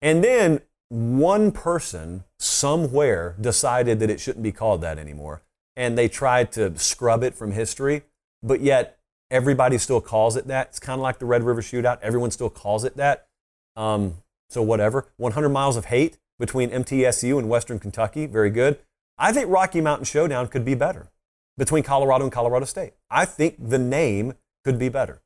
[0.00, 5.42] And then one person somewhere decided that it shouldn't be called that anymore.
[5.76, 8.02] And they tried to scrub it from history,
[8.42, 8.98] but yet
[9.30, 10.68] everybody still calls it that.
[10.68, 11.98] It's kind of like the Red River Shootout.
[12.02, 13.28] Everyone still calls it that.
[13.76, 14.16] Um,
[14.50, 15.06] so, whatever.
[15.18, 18.26] 100 miles of hate between MTSU and Western Kentucky.
[18.26, 18.78] Very good.
[19.18, 21.08] I think Rocky Mountain Showdown could be better
[21.56, 22.94] between Colorado and Colorado State.
[23.10, 25.20] I think the name could be better.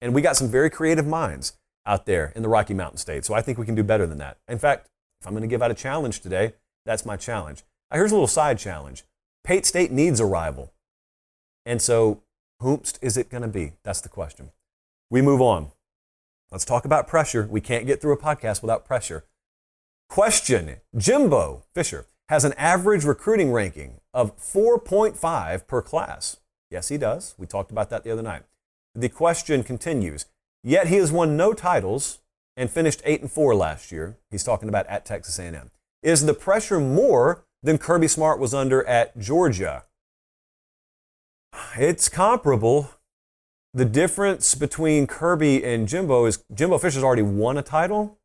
[0.00, 1.54] And we got some very creative minds
[1.86, 3.24] out there in the Rocky Mountain State.
[3.24, 4.38] So I think we can do better than that.
[4.48, 4.88] In fact,
[5.22, 6.54] if I'm going to give out a challenge today,
[6.84, 7.62] that's my challenge.
[7.90, 9.04] Now, here's a little side challenge
[9.44, 10.72] Pate State needs a rival.
[11.64, 12.22] And so,
[12.60, 13.74] whomst is it going to be?
[13.84, 14.50] That's the question.
[15.10, 15.68] We move on.
[16.50, 17.46] Let's talk about pressure.
[17.48, 19.24] We can't get through a podcast without pressure.
[20.08, 26.38] Question Jimbo Fisher has an average recruiting ranking of 4.5 per class.
[26.68, 27.36] Yes, he does.
[27.38, 28.42] We talked about that the other night.
[28.92, 30.26] The question continues
[30.64, 32.18] Yet he has won no titles
[32.56, 34.16] and finished 8 and 4 last year.
[34.30, 35.70] He's talking about at Texas A&M.
[36.02, 39.84] Is the pressure more than Kirby Smart was under at Georgia?
[41.76, 42.90] It's comparable.
[43.74, 48.18] The difference between Kirby and Jimbo is Jimbo Fisher's already won a title.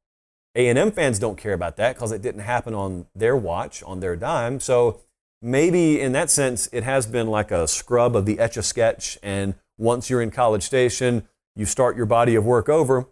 [0.55, 4.15] A&M fans don't care about that because it didn't happen on their watch, on their
[4.15, 4.59] dime.
[4.59, 5.01] So
[5.41, 9.17] maybe in that sense, it has been like a scrub of the etch a sketch.
[9.21, 13.07] And once you're in College Station, you start your body of work over.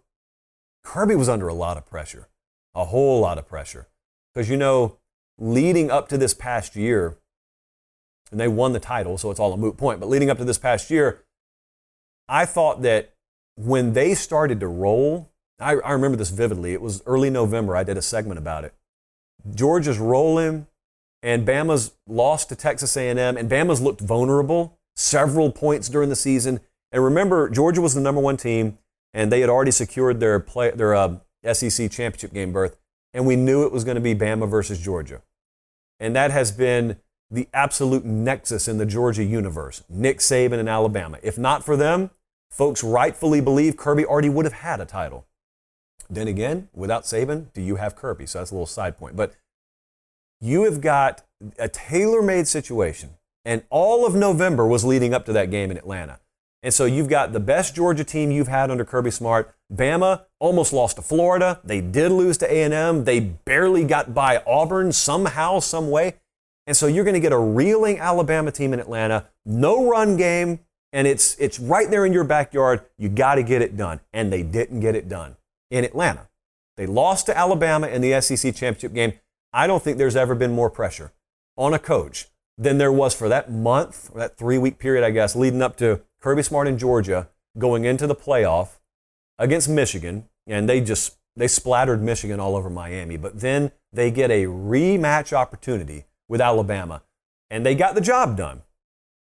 [0.86, 2.28] Kirby was under a lot of pressure,
[2.72, 3.88] a whole lot of pressure.
[4.32, 4.98] Because, you know,
[5.36, 7.16] leading up to this past year,
[8.30, 10.44] and they won the title, so it's all a moot point, but leading up to
[10.44, 11.24] this past year,
[12.28, 13.12] I thought that
[13.56, 16.72] when they started to roll, I, I remember this vividly.
[16.72, 17.76] It was early November.
[17.76, 18.72] I did a segment about it.
[19.52, 20.68] Georgia's rolling,
[21.20, 26.60] and Bama's lost to Texas A&M, and Bama's looked vulnerable several points during the season.
[26.92, 28.78] And remember, Georgia was the number one team
[29.16, 31.16] and they had already secured their play, their uh,
[31.50, 32.76] SEC championship game berth,
[33.14, 35.22] and we knew it was going to be Bama versus Georgia,
[35.98, 36.98] and that has been
[37.30, 39.82] the absolute nexus in the Georgia universe.
[39.88, 41.18] Nick Saban and Alabama.
[41.22, 42.10] If not for them,
[42.50, 45.26] folks rightfully believe Kirby already would have had a title.
[46.08, 48.26] Then again, without Saban, do you have Kirby?
[48.26, 49.34] So that's a little side point, but
[50.40, 51.22] you have got
[51.58, 53.14] a tailor-made situation,
[53.46, 56.20] and all of November was leading up to that game in Atlanta.
[56.66, 59.54] And so you've got the best Georgia team you've had under Kirby Smart.
[59.72, 61.60] Bama almost lost to Florida.
[61.62, 63.04] They did lose to A&M.
[63.04, 66.14] They barely got by Auburn somehow, some way.
[66.66, 69.28] And so you're going to get a reeling Alabama team in Atlanta.
[69.44, 70.58] No run game,
[70.92, 72.80] and it's it's right there in your backyard.
[72.98, 75.36] You got to get it done, and they didn't get it done
[75.70, 76.28] in Atlanta.
[76.76, 79.12] They lost to Alabama in the SEC championship game.
[79.52, 81.12] I don't think there's ever been more pressure
[81.56, 82.26] on a coach
[82.58, 85.76] than there was for that month, or that three week period, I guess, leading up
[85.78, 87.28] to Kirby Smart in Georgia
[87.58, 88.78] going into the playoff
[89.38, 93.16] against Michigan, and they just they splattered Michigan all over Miami.
[93.16, 97.02] But then they get a rematch opportunity with Alabama,
[97.50, 98.62] and they got the job done.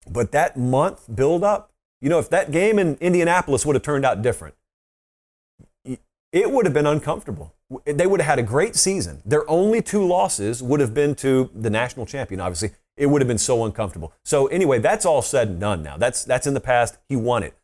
[0.10, 1.72] But that month build up,
[2.02, 4.56] you know, if that game in Indianapolis would have turned out different,
[6.32, 7.54] it would have been uncomfortable.
[7.86, 9.22] They would have had a great season.
[9.26, 12.72] Their only two losses would have been to the national champion, obviously.
[13.00, 14.14] It would have been so uncomfortable.
[14.24, 15.98] So, anyway, that's all said and done now.
[15.98, 16.98] That's, that's in the past.
[17.08, 17.56] He won it.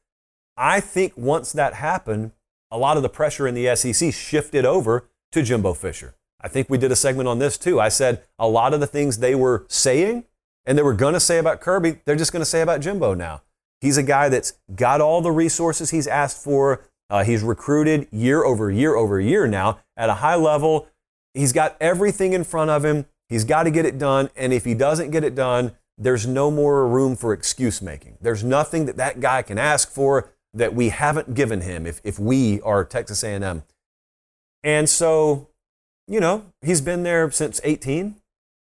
[0.58, 2.32] I think once that happened,
[2.72, 6.16] a lot of the pressure in the SEC shifted over to Jimbo Fisher.
[6.42, 7.80] I think we did a segment on this too.
[7.80, 10.24] I said a lot of the things they were saying
[10.66, 13.14] and they were going to say about Kirby, they're just going to say about Jimbo
[13.14, 13.42] now.
[13.82, 16.82] He's a guy that's got all the resources he's asked for.
[17.10, 20.88] Uh, he's recruited year over year over year now at a high level.
[21.34, 23.06] He's got everything in front of him.
[23.30, 24.30] He's got to get it done.
[24.36, 28.18] And if he doesn't get it done, there's no more room for excuse making.
[28.22, 32.18] There's nothing that that guy can ask for that we haven't given him if, if
[32.20, 33.64] we are Texas A&M.
[34.64, 35.50] And so,
[36.08, 38.16] you know, he's been there since 18,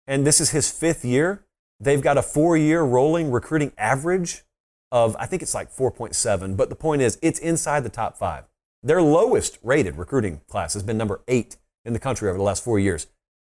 [0.07, 1.43] and this is his fifth year.
[1.79, 4.43] They've got a four-year rolling recruiting average
[4.91, 8.45] of, I think it's like 4.7, but the point is, it's inside the top five.
[8.83, 12.63] Their lowest rated recruiting class has been number eight in the country over the last
[12.63, 13.07] four years.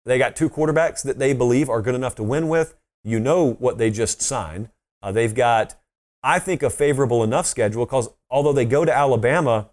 [0.07, 2.75] They got two quarterbacks that they believe are good enough to win with.
[3.03, 4.69] You know what they just signed.
[5.03, 5.75] Uh, they've got,
[6.23, 9.69] I think, a favorable enough schedule because although they go to Alabama,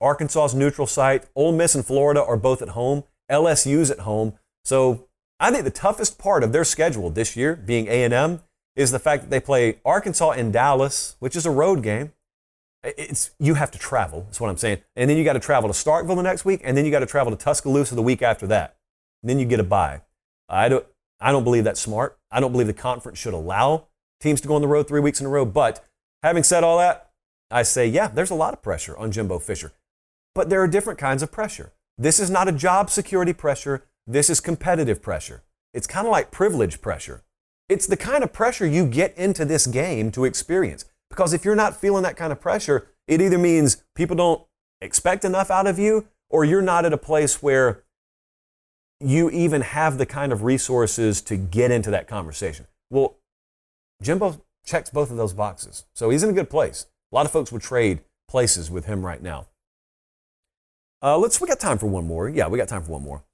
[0.00, 4.34] Arkansas's neutral site, Ole Miss and Florida are both at home, LSU's at home.
[4.64, 5.06] So
[5.38, 8.40] I think the toughest part of their schedule this year, being A&M,
[8.74, 12.12] is the fact that they play Arkansas in Dallas, which is a road game.
[12.82, 14.22] It's you have to travel.
[14.22, 14.78] That's what I'm saying.
[14.96, 16.98] And then you got to travel to Starkville the next week, and then you got
[16.98, 18.76] to travel to Tuscaloosa the week after that.
[19.22, 20.02] Then you get a bye.
[20.48, 20.86] I don't.
[21.20, 22.18] I don't believe that's smart.
[22.32, 23.86] I don't believe the conference should allow
[24.20, 25.44] teams to go on the road three weeks in a row.
[25.44, 25.84] But
[26.22, 27.10] having said all that,
[27.50, 29.72] I say, yeah, there's a lot of pressure on Jimbo Fisher.
[30.34, 31.72] But there are different kinds of pressure.
[31.96, 33.84] This is not a job security pressure.
[34.06, 35.42] This is competitive pressure.
[35.74, 37.22] It's kind of like privilege pressure.
[37.68, 40.86] It's the kind of pressure you get into this game to experience.
[41.08, 44.42] Because if you're not feeling that kind of pressure, it either means people don't
[44.80, 47.81] expect enough out of you or you're not at a place where
[49.02, 52.66] you even have the kind of resources to get into that conversation.
[52.90, 53.16] Well,
[54.02, 55.84] Jimbo checks both of those boxes.
[55.94, 56.86] So he's in a good place.
[57.10, 59.46] A lot of folks would trade places with him right now.
[61.02, 62.28] Uh, let's, we got time for one more.
[62.28, 63.24] Yeah, we got time for one more.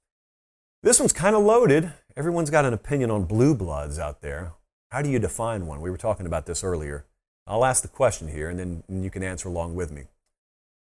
[0.81, 1.93] This one's kind of loaded.
[2.17, 4.53] Everyone's got an opinion on blue bloods out there.
[4.91, 5.81] How do you define one?
[5.81, 7.05] We were talking about this earlier.
[7.45, 10.03] I'll ask the question here and then you can answer along with me.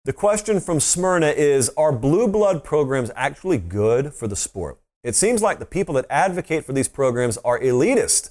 [0.06, 4.78] The question from Smyrna is Are blue blood programs actually good for the sport?
[5.02, 8.30] It seems like the people that advocate for these programs are elitist.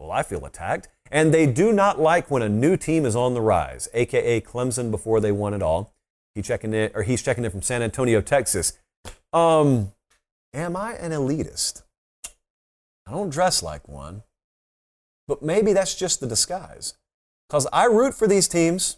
[0.00, 0.88] Well, I feel attacked.
[1.08, 4.90] And they do not like when a new team is on the rise, aka Clemson
[4.90, 5.94] before they won it all.
[6.34, 8.76] He checking in, or he's checking in from San Antonio, Texas.
[9.32, 9.92] Um,
[10.52, 11.84] am I an elitist?
[13.06, 14.24] I don't dress like one.
[15.28, 16.94] But maybe that's just the disguise.
[17.48, 18.96] Because I root for these teams.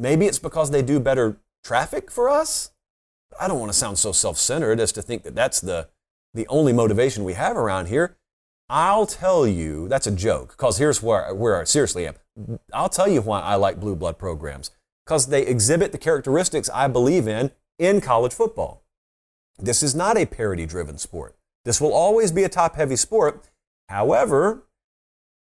[0.00, 2.70] Maybe it's because they do better traffic for us.
[3.38, 5.88] I don't want to sound so self centered as to think that that's the,
[6.32, 8.16] the only motivation we have around here.
[8.70, 12.14] I'll tell you, that's a joke, because here's where, where I seriously am.
[12.72, 14.70] I'll tell you why I like blue blood programs,
[15.04, 18.82] because they exhibit the characteristics I believe in in college football.
[19.58, 21.36] This is not a parity driven sport.
[21.66, 23.50] This will always be a top heavy sport.
[23.90, 24.62] However,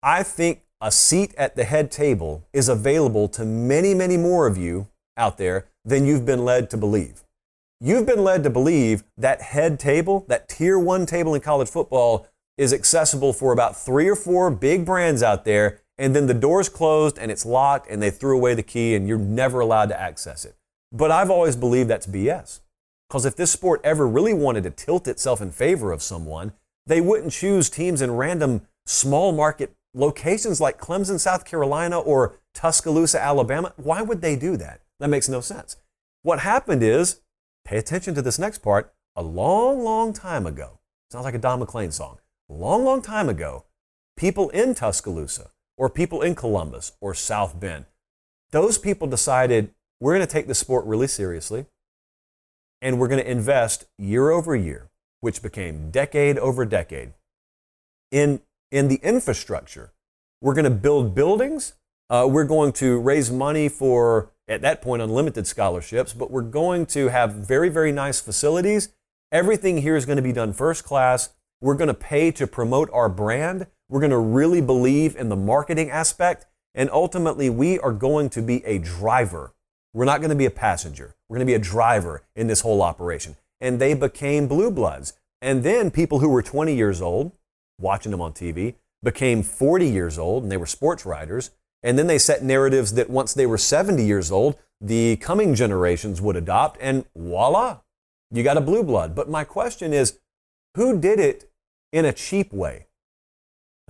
[0.01, 4.57] I think a seat at the head table is available to many, many more of
[4.57, 7.23] you out there than you've been led to believe.
[7.79, 12.27] You've been led to believe that head table, that tier one table in college football,
[12.57, 16.69] is accessible for about three or four big brands out there, and then the door's
[16.69, 19.99] closed and it's locked and they threw away the key and you're never allowed to
[19.99, 20.55] access it.
[20.91, 22.61] But I've always believed that's BS.
[23.07, 26.53] Because if this sport ever really wanted to tilt itself in favor of someone,
[26.87, 33.21] they wouldn't choose teams in random small market locations like Clemson, South Carolina, or Tuscaloosa,
[33.21, 33.73] Alabama.
[33.77, 34.81] Why would they do that?
[34.99, 35.77] That makes no sense.
[36.23, 37.21] What happened is,
[37.65, 40.79] pay attention to this next part, a long, long time ago,
[41.09, 43.65] sounds like a Don McLean song, long, long time ago,
[44.15, 47.85] people in Tuscaloosa, or people in Columbus, or South Bend,
[48.51, 51.65] those people decided we're going to take the sport really seriously
[52.81, 54.89] and we're going to invest year over year,
[55.21, 57.13] which became decade over decade,
[58.11, 58.41] in,
[58.71, 59.91] in the infrastructure.
[60.41, 61.73] We're going to build buildings.
[62.09, 66.85] Uh, we're going to raise money for, at that point, unlimited scholarships, but we're going
[66.87, 68.89] to have very, very nice facilities.
[69.31, 71.29] Everything here is going to be done first class.
[71.61, 73.67] We're going to pay to promote our brand.
[73.87, 76.47] We're going to really believe in the marketing aspect.
[76.73, 79.53] And ultimately, we are going to be a driver
[79.93, 81.15] we're not going to be a passenger.
[81.27, 83.35] We're going to be a driver in this whole operation.
[83.59, 85.13] And they became blue bloods.
[85.41, 87.33] And then people who were 20 years old,
[87.81, 91.51] watching them on TV, became 40 years old and they were sports writers.
[91.83, 96.21] And then they set narratives that once they were 70 years old, the coming generations
[96.21, 97.79] would adopt, and voila,
[98.31, 99.15] you got a blue blood.
[99.15, 100.19] But my question is
[100.75, 101.49] who did it
[101.91, 102.87] in a cheap way?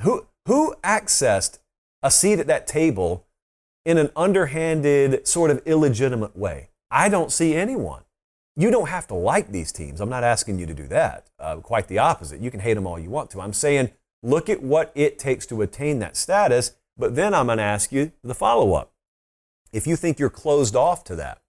[0.01, 1.59] Who, who accessed
[2.01, 3.25] a seat at that table
[3.85, 6.69] in an underhanded, sort of illegitimate way?
[6.89, 8.03] I don't see anyone.
[8.55, 10.01] You don't have to like these teams.
[10.01, 11.29] I'm not asking you to do that.
[11.39, 12.41] Uh, quite the opposite.
[12.41, 13.41] You can hate them all you want to.
[13.41, 13.91] I'm saying
[14.23, 17.91] look at what it takes to attain that status, but then I'm going to ask
[17.91, 18.91] you the follow up.
[19.71, 21.41] If you think you're closed off to that,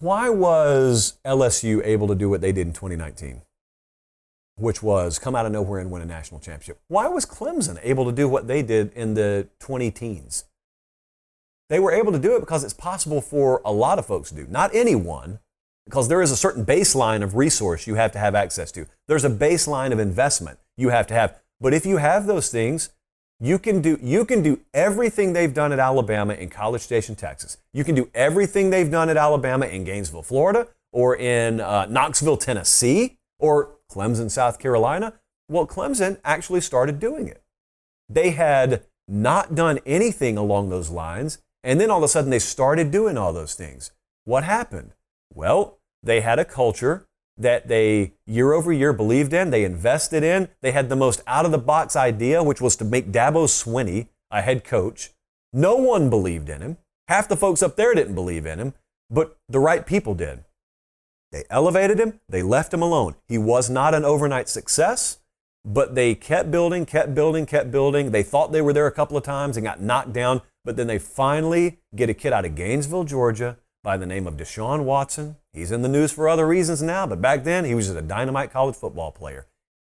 [0.00, 3.42] why was LSU able to do what they did in 2019?
[4.56, 6.80] Which was come out of nowhere and win a national championship.
[6.88, 10.44] Why was Clemson able to do what they did in the 20 teens?
[11.70, 14.34] They were able to do it because it's possible for a lot of folks to
[14.34, 14.46] do.
[14.48, 15.38] Not anyone,
[15.86, 18.86] because there is a certain baseline of resource you have to have access to.
[19.08, 21.40] There's a baseline of investment you have to have.
[21.60, 22.90] But if you have those things,
[23.40, 27.58] you can do you can do everything they've done at Alabama in College Station, Texas.
[27.72, 32.36] You can do everything they've done at Alabama in Gainesville, Florida, or in uh, Knoxville,
[32.36, 35.14] Tennessee, or Clemson, South Carolina.
[35.48, 37.42] Well, Clemson actually started doing it.
[38.08, 42.38] They had not done anything along those lines, and then all of a sudden they
[42.38, 43.90] started doing all those things.
[44.24, 44.92] What happened?
[45.32, 47.06] Well, they had a culture
[47.36, 50.48] that they year over year believed in, they invested in.
[50.60, 54.08] They had the most out of the box idea, which was to make Dabo Swinney
[54.30, 55.10] a head coach.
[55.52, 56.76] No one believed in him.
[57.08, 58.74] Half the folks up there didn't believe in him,
[59.10, 60.44] but the right people did.
[61.32, 63.16] They elevated him, they left him alone.
[63.26, 65.18] He was not an overnight success,
[65.64, 68.10] but they kept building, kept building, kept building.
[68.10, 70.86] They thought they were there a couple of times and got knocked down, but then
[70.86, 75.36] they finally get a kid out of Gainesville, Georgia, by the name of Deshaun Watson.
[75.52, 78.02] He's in the news for other reasons now, but back then he was just a
[78.02, 79.46] dynamite college football player.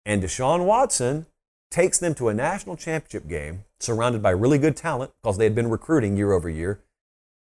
[0.05, 1.25] And Deshaun Watson
[1.69, 5.55] takes them to a national championship game surrounded by really good talent because they had
[5.55, 6.79] been recruiting year over year.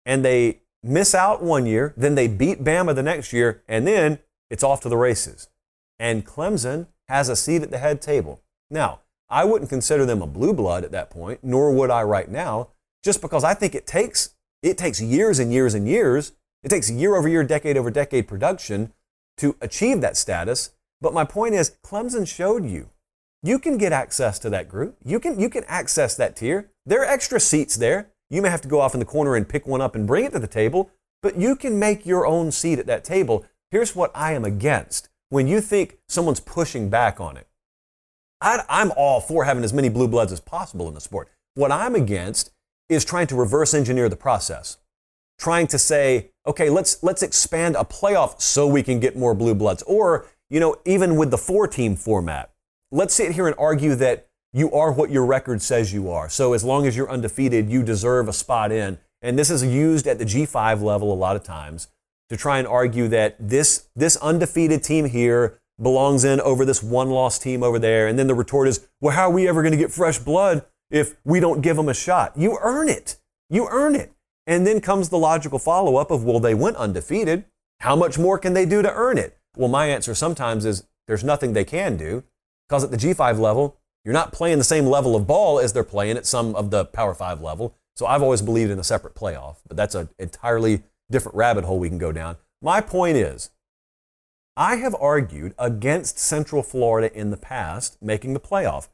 [0.06, 4.20] And they miss out one year, then they beat Bama the next year, and then
[4.50, 5.50] it's off to the races.
[6.00, 8.42] And Clemson has a seat at the head table.
[8.70, 12.30] Now, I wouldn't consider them a blue blood at that point, nor would I right
[12.30, 12.70] now,
[13.04, 16.34] just because I think it takes it takes years and years and years.
[16.64, 18.92] It takes year over year, decade over decade production
[19.38, 20.72] to achieve that status.
[21.00, 22.90] But my point is, Clemson showed you.
[23.44, 24.98] You can get access to that group.
[25.06, 26.72] You can, you can access that tier.
[26.86, 28.10] There are extra seats there.
[28.30, 30.26] You may have to go off in the corner and pick one up and bring
[30.26, 30.90] it to the table,
[31.22, 33.46] but you can make your own seat at that table.
[33.72, 37.48] Here's what I am against when you think someone's pushing back on it.
[38.42, 41.30] I, am all for having as many blue bloods as possible in the sport.
[41.54, 42.52] What I'm against
[42.90, 44.78] is trying to reverse engineer the process,
[45.38, 49.56] trying to say, okay, let's let's expand a playoff so we can get more blue
[49.56, 52.52] bloods, or you know, even with the four-team format,
[52.92, 56.30] let's sit here and argue that you are what your record says you are.
[56.30, 58.98] So as long as you're undefeated, you deserve a spot in.
[59.22, 61.90] And this is used at the G5 level a lot of times
[62.30, 67.10] to try and argue that this this undefeated team here belongs in over this one
[67.10, 68.08] loss team over there.
[68.08, 70.66] And then the retort is, well, how are we ever going to get fresh blood
[70.90, 72.34] if we don't give them a shot.
[72.36, 73.18] You earn it.
[73.50, 74.14] You earn it.
[74.46, 77.46] And then comes the logical follow up of, well, they went undefeated.
[77.82, 79.38] How much more can they do to earn it?
[79.56, 82.24] Well, my answer sometimes is there's nothing they can do
[82.68, 85.84] because at the G5 level, you're not playing the same level of ball as they're
[85.84, 87.76] playing at some of the Power 5 level.
[87.96, 91.80] So I've always believed in a separate playoff, but that's an entirely different rabbit hole
[91.80, 92.38] we can go down.
[92.62, 93.50] My point is,
[94.56, 98.88] I have argued against Central Florida in the past making the playoff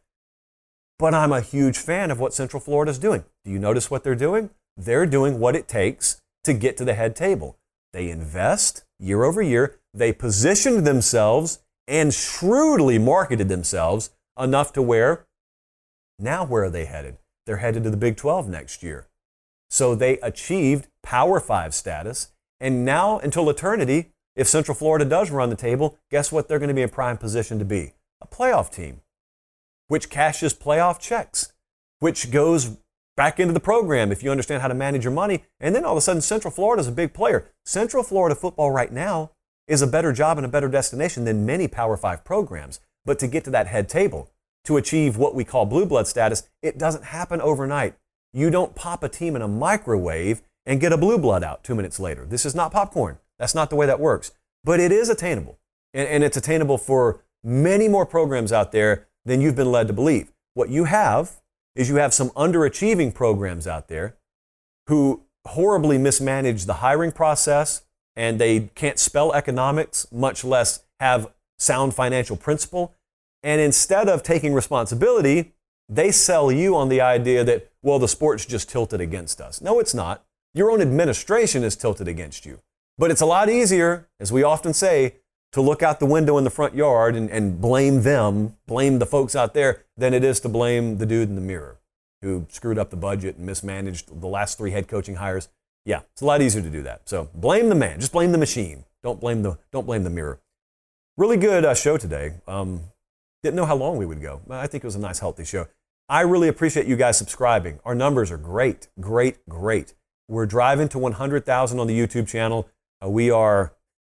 [1.03, 3.25] but I'm a huge fan of what Central Florida is doing.
[3.43, 4.51] Do you notice what they're doing?
[4.77, 7.57] They're doing what it takes to get to the head table.
[7.91, 15.25] They invest year over year, they positioned themselves and shrewdly marketed themselves enough to where
[16.19, 17.17] now where are they headed?
[17.45, 19.07] They're headed to the Big 12 next year.
[19.69, 22.29] So they achieved Power 5 status.
[22.61, 26.69] And now, until eternity, if Central Florida does run the table, guess what they're going
[26.69, 27.91] to be in prime position to be?
[28.21, 29.01] A playoff team
[29.93, 31.53] which cashes playoff checks,
[31.99, 32.77] which goes
[33.15, 35.43] back into the program if you understand how to manage your money.
[35.59, 37.51] And then all of a sudden, Central Florida is a big player.
[37.63, 39.33] Central Florida football right now
[39.67, 42.79] is a better job and a better destination than many Power Five programs.
[43.05, 44.31] But to get to that head table,
[44.65, 47.93] to achieve what we call blue blood status, it doesn't happen overnight.
[48.33, 51.75] You don't pop a team in a microwave and get a blue blood out two
[51.75, 52.25] minutes later.
[52.25, 53.19] This is not popcorn.
[53.37, 54.31] That's not the way that works.
[54.63, 55.59] But it is attainable.
[55.93, 59.93] And, and it's attainable for many more programs out there than you've been led to
[59.93, 60.31] believe.
[60.53, 61.41] What you have
[61.75, 64.15] is you have some underachieving programs out there
[64.87, 67.83] who horribly mismanage the hiring process
[68.15, 72.93] and they can't spell economics, much less have sound financial principle.
[73.41, 75.53] And instead of taking responsibility,
[75.89, 79.61] they sell you on the idea that, well, the sport's just tilted against us.
[79.61, 80.23] No, it's not.
[80.53, 82.59] Your own administration is tilted against you.
[82.97, 85.15] But it's a lot easier, as we often say,
[85.53, 89.05] to look out the window in the front yard and, and blame them, blame the
[89.05, 91.79] folks out there, than it is to blame the dude in the mirror
[92.21, 95.49] who screwed up the budget and mismanaged the last three head coaching hires.
[95.85, 97.07] Yeah, it's a lot easier to do that.
[97.07, 98.85] So blame the man, just blame the machine.
[99.03, 100.39] Don't blame the, don't blame the mirror.
[101.17, 102.35] Really good uh, show today.
[102.47, 102.85] Um,
[103.43, 104.41] didn't know how long we would go.
[104.49, 105.67] I think it was a nice, healthy show.
[106.07, 107.79] I really appreciate you guys subscribing.
[107.83, 109.93] Our numbers are great, great, great.
[110.29, 112.69] We're driving to 100,000 on the YouTube channel.
[113.03, 113.73] Uh, we are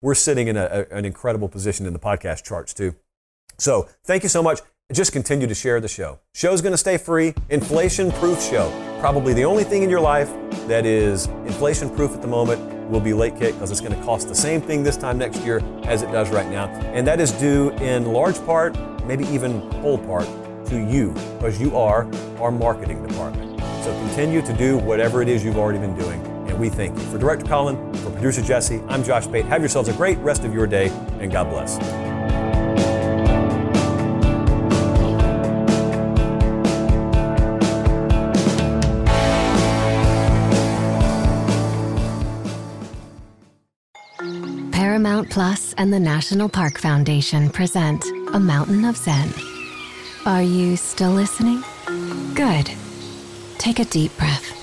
[0.03, 2.93] we're sitting in a, an incredible position in the podcast charts too.
[3.57, 4.59] So thank you so much.
[4.91, 6.19] Just continue to share the show.
[6.35, 7.33] Show's going to stay free.
[7.49, 8.69] Inflation proof show.
[8.99, 10.29] Probably the only thing in your life
[10.67, 14.03] that is inflation proof at the moment will be late kick because it's going to
[14.03, 16.65] cost the same thing this time next year as it does right now.
[16.93, 20.27] And that is due in large part, maybe even whole part,
[20.67, 23.57] to you because you are our marketing department.
[23.85, 27.03] So continue to do whatever it is you've already been doing and we thank you.
[27.05, 29.45] For Director Colin, for producer Jesse, I'm Josh Pate.
[29.45, 30.87] Have yourselves a great rest of your day,
[31.19, 31.77] and God bless.
[44.71, 49.33] Paramount Plus and the National Park Foundation present A Mountain of Zen.
[50.25, 51.63] Are you still listening?
[52.35, 52.71] Good.
[53.57, 54.62] Take a deep breath